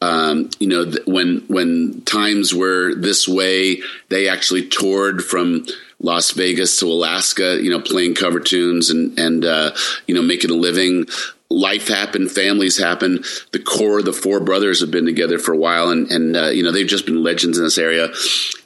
Um, 0.00 0.48
you 0.58 0.68
know, 0.68 0.90
when 1.06 1.44
when 1.48 2.00
times 2.06 2.54
were 2.54 2.94
this 2.94 3.28
way, 3.28 3.82
they 4.08 4.28
actually 4.28 4.68
toured 4.68 5.22
from 5.22 5.66
Las 5.98 6.30
Vegas 6.30 6.78
to 6.78 6.86
Alaska. 6.86 7.62
You 7.62 7.68
know, 7.68 7.80
playing 7.80 8.14
cover 8.14 8.40
tunes 8.40 8.88
and 8.88 9.18
and 9.18 9.44
uh, 9.44 9.72
you 10.06 10.14
know 10.14 10.22
making 10.22 10.50
a 10.50 10.54
living 10.54 11.06
life 11.50 11.88
happened, 11.88 12.30
families 12.30 12.78
happened. 12.78 13.24
The 13.52 13.58
core, 13.58 14.02
the 14.02 14.12
four 14.12 14.40
brothers 14.40 14.80
have 14.80 14.90
been 14.90 15.06
together 15.06 15.38
for 15.38 15.52
a 15.52 15.58
while, 15.58 15.90
and 15.90 16.10
and 16.10 16.36
uh, 16.36 16.48
you 16.48 16.62
know 16.62 16.72
they've 16.72 16.86
just 16.86 17.06
been 17.06 17.22
legends 17.22 17.58
in 17.58 17.64
this 17.64 17.78
area. 17.78 18.08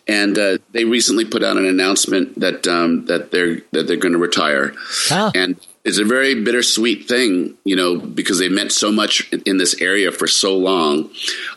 And 0.07 0.38
uh, 0.38 0.59
they 0.73 0.85
recently 0.85 1.25
put 1.25 1.42
out 1.42 1.57
an 1.57 1.64
announcement 1.64 2.38
that 2.40 2.66
um, 2.66 3.07
that 3.07 3.31
they're 3.31 3.62
that 3.73 3.87
they're 3.87 3.97
going 3.97 4.12
to 4.12 4.18
retire, 4.18 4.75
oh. 5.11 5.33
and 5.35 5.59
it's 5.85 5.99
a 5.99 6.05
very 6.05 6.42
bittersweet 6.42 7.07
thing, 7.07 7.57
you 7.64 7.77
know, 7.77 7.99
because 7.99 8.38
they 8.38 8.49
meant 8.49 8.73
so 8.73 8.90
much 8.90 9.31
in 9.44 9.59
this 9.59 9.81
area 9.83 10.11
for 10.11 10.27
so 10.27 10.57
long. 10.57 11.11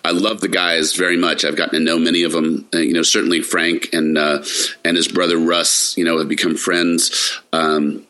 I 0.04 0.12
love 0.12 0.42
the 0.42 0.50
guys 0.50 0.96
very 0.96 1.16
much. 1.16 1.46
I've 1.46 1.56
gotten 1.56 1.80
to 1.80 1.86
know 1.86 1.98
many 1.98 2.24
of 2.24 2.34
them. 2.34 2.68
Uh, 2.74 2.80
you 2.80 2.94
know, 2.94 3.04
certainly 3.04 3.42
Frank 3.42 3.90
and 3.94 4.18
uh, 4.18 4.44
and 4.84 4.98
his 4.98 5.08
brother 5.08 5.38
Russ, 5.38 5.98
you 5.98 6.04
know, 6.04 6.18
have 6.18 6.28
become 6.28 6.56
friends. 6.56 7.40
Um, 7.54 8.06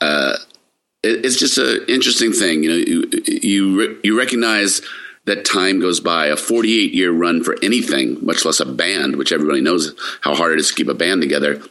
uh, 0.00 0.36
it's 1.04 1.36
just 1.38 1.58
an 1.58 1.84
interesting 1.88 2.32
thing. 2.32 2.64
You 2.64 2.70
know, 2.70 2.76
you 2.76 3.10
you, 3.26 4.00
you 4.02 4.18
recognize 4.18 4.80
that 5.26 5.44
time 5.44 5.80
goes 5.80 6.00
by. 6.00 6.26
A 6.26 6.36
48 6.36 6.92
year 6.92 7.12
run 7.12 7.42
for 7.42 7.56
anything, 7.62 8.24
much 8.24 8.44
less 8.44 8.60
a 8.60 8.66
band, 8.66 9.16
which 9.16 9.32
everybody 9.32 9.60
knows 9.60 9.94
how 10.20 10.34
hard 10.34 10.52
it 10.52 10.58
is 10.58 10.68
to 10.68 10.74
keep 10.74 10.88
a 10.88 10.94
band 10.94 11.22
together, 11.22 11.62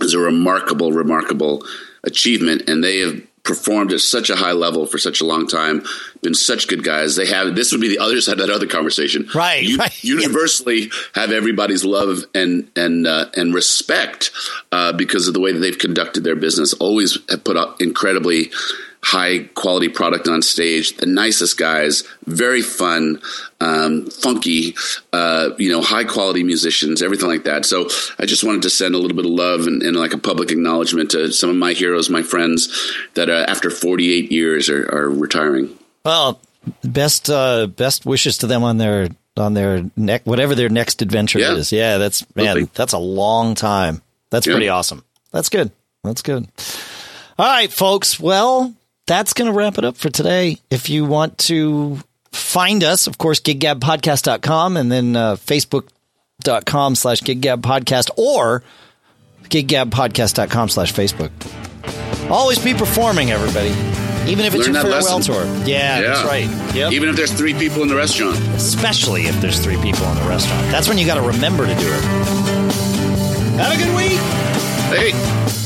is 0.00 0.14
a 0.14 0.18
remarkable, 0.18 0.92
remarkable 0.92 1.64
achievement. 2.04 2.68
And 2.68 2.82
they 2.82 2.98
have 2.98 3.20
performed 3.44 3.92
at 3.92 4.00
such 4.00 4.30
a 4.30 4.36
high 4.36 4.52
level 4.52 4.86
for 4.86 4.98
such 4.98 5.20
a 5.20 5.24
long 5.24 5.46
time, 5.46 5.84
been 6.22 6.34
such 6.34 6.66
good 6.66 6.82
guys. 6.82 7.14
They 7.14 7.26
have 7.26 7.54
this 7.54 7.72
would 7.72 7.80
be 7.80 7.88
the 7.88 7.98
other 7.98 8.20
side 8.20 8.40
of 8.40 8.46
that 8.46 8.52
other 8.52 8.66
conversation, 8.66 9.28
right? 9.34 9.62
You, 9.62 9.76
right. 9.76 9.92
Universally, 10.04 10.90
have 11.14 11.30
everybody's 11.30 11.84
love 11.84 12.24
and 12.34 12.70
and 12.74 13.06
uh, 13.06 13.26
and 13.36 13.54
respect 13.54 14.32
uh, 14.72 14.92
because 14.94 15.28
of 15.28 15.34
the 15.34 15.40
way 15.40 15.52
that 15.52 15.60
they've 15.60 15.78
conducted 15.78 16.24
their 16.24 16.36
business. 16.36 16.72
Always 16.74 17.18
have 17.28 17.44
put 17.44 17.56
up 17.56 17.80
incredibly 17.80 18.50
high 19.04 19.40
quality 19.54 19.88
product 19.88 20.26
on 20.28 20.40
stage. 20.40 20.96
The 20.96 21.06
nicest 21.06 21.58
guys, 21.58 22.04
very 22.24 22.62
fun, 22.62 23.20
um, 23.60 24.06
funky, 24.06 24.74
uh, 25.12 25.50
you 25.58 25.70
know, 25.70 25.82
high 25.82 26.04
quality 26.04 26.42
musicians, 26.42 27.02
everything 27.02 27.28
like 27.28 27.44
that. 27.44 27.66
So 27.66 27.88
I 28.18 28.24
just 28.24 28.42
wanted 28.42 28.62
to 28.62 28.70
send 28.70 28.94
a 28.94 28.98
little 28.98 29.16
bit 29.16 29.26
of 29.26 29.30
love 29.30 29.66
and, 29.66 29.82
and 29.82 29.94
like 29.94 30.14
a 30.14 30.18
public 30.18 30.50
acknowledgement 30.50 31.10
to 31.10 31.30
some 31.32 31.50
of 31.50 31.56
my 31.56 31.74
heroes, 31.74 32.08
my 32.08 32.22
friends 32.22 32.92
that 33.14 33.28
uh, 33.28 33.44
after 33.46 33.68
48 33.68 34.32
years 34.32 34.70
are, 34.70 34.84
are 34.90 35.10
retiring. 35.10 35.78
Well, 36.04 36.40
best 36.82 37.28
uh, 37.28 37.66
best 37.66 38.06
wishes 38.06 38.38
to 38.38 38.46
them 38.46 38.64
on 38.64 38.78
their 38.78 39.08
on 39.36 39.52
their 39.52 39.84
neck 39.96 40.22
whatever 40.24 40.54
their 40.54 40.68
next 40.70 41.02
adventure 41.02 41.40
yeah. 41.40 41.54
is. 41.54 41.72
Yeah, 41.72 41.98
that's 41.98 42.24
man, 42.34 42.70
that's 42.74 42.94
a 42.94 42.98
long 42.98 43.54
time. 43.54 44.00
That's 44.30 44.46
yeah. 44.46 44.54
pretty 44.54 44.68
awesome. 44.68 45.04
That's 45.30 45.48
good. 45.50 45.70
That's 46.02 46.22
good. 46.22 46.48
All 47.38 47.46
right, 47.46 47.72
folks. 47.72 48.20
Well, 48.20 48.74
that's 49.06 49.32
going 49.32 49.50
to 49.50 49.56
wrap 49.56 49.78
it 49.78 49.84
up 49.84 49.96
for 49.96 50.10
today. 50.10 50.58
If 50.70 50.88
you 50.88 51.04
want 51.04 51.38
to 51.38 51.98
find 52.32 52.82
us, 52.82 53.06
of 53.06 53.18
course, 53.18 53.40
giggabpodcast.com 53.40 54.76
and 54.76 54.90
then 54.90 55.16
uh, 55.16 55.36
facebook.com 55.36 56.94
slash 56.94 57.20
giggabpodcast 57.20 58.10
or 58.16 58.62
giggabpodcast.com 59.44 60.68
slash 60.68 60.92
Facebook. 60.92 61.30
Always 62.30 62.58
be 62.58 62.72
performing, 62.74 63.30
everybody. 63.30 63.68
Even 64.30 64.46
if 64.46 64.54
it's 64.54 64.64
Learn 64.66 64.74
your 64.74 64.82
farewell 64.82 65.16
lesson. 65.18 65.34
tour. 65.34 65.44
Yeah, 65.66 66.00
yeah, 66.00 66.00
that's 66.00 66.24
right. 66.24 66.74
Yep. 66.74 66.92
Even 66.92 67.10
if 67.10 67.16
there's 67.16 67.32
three 67.32 67.52
people 67.52 67.82
in 67.82 67.88
the 67.88 67.94
restaurant. 67.94 68.38
Especially 68.56 69.24
if 69.26 69.38
there's 69.42 69.62
three 69.62 69.76
people 69.76 70.06
in 70.06 70.14
the 70.16 70.22
restaurant. 70.26 70.62
That's 70.70 70.88
when 70.88 70.96
you 70.96 71.04
got 71.04 71.16
to 71.16 71.22
remember 71.22 71.66
to 71.66 71.74
do 71.74 71.86
it. 71.86 72.02
Have 73.60 73.74
a 73.74 73.76
good 73.76 73.94
week. 73.94 74.18
Hey. 74.88 75.63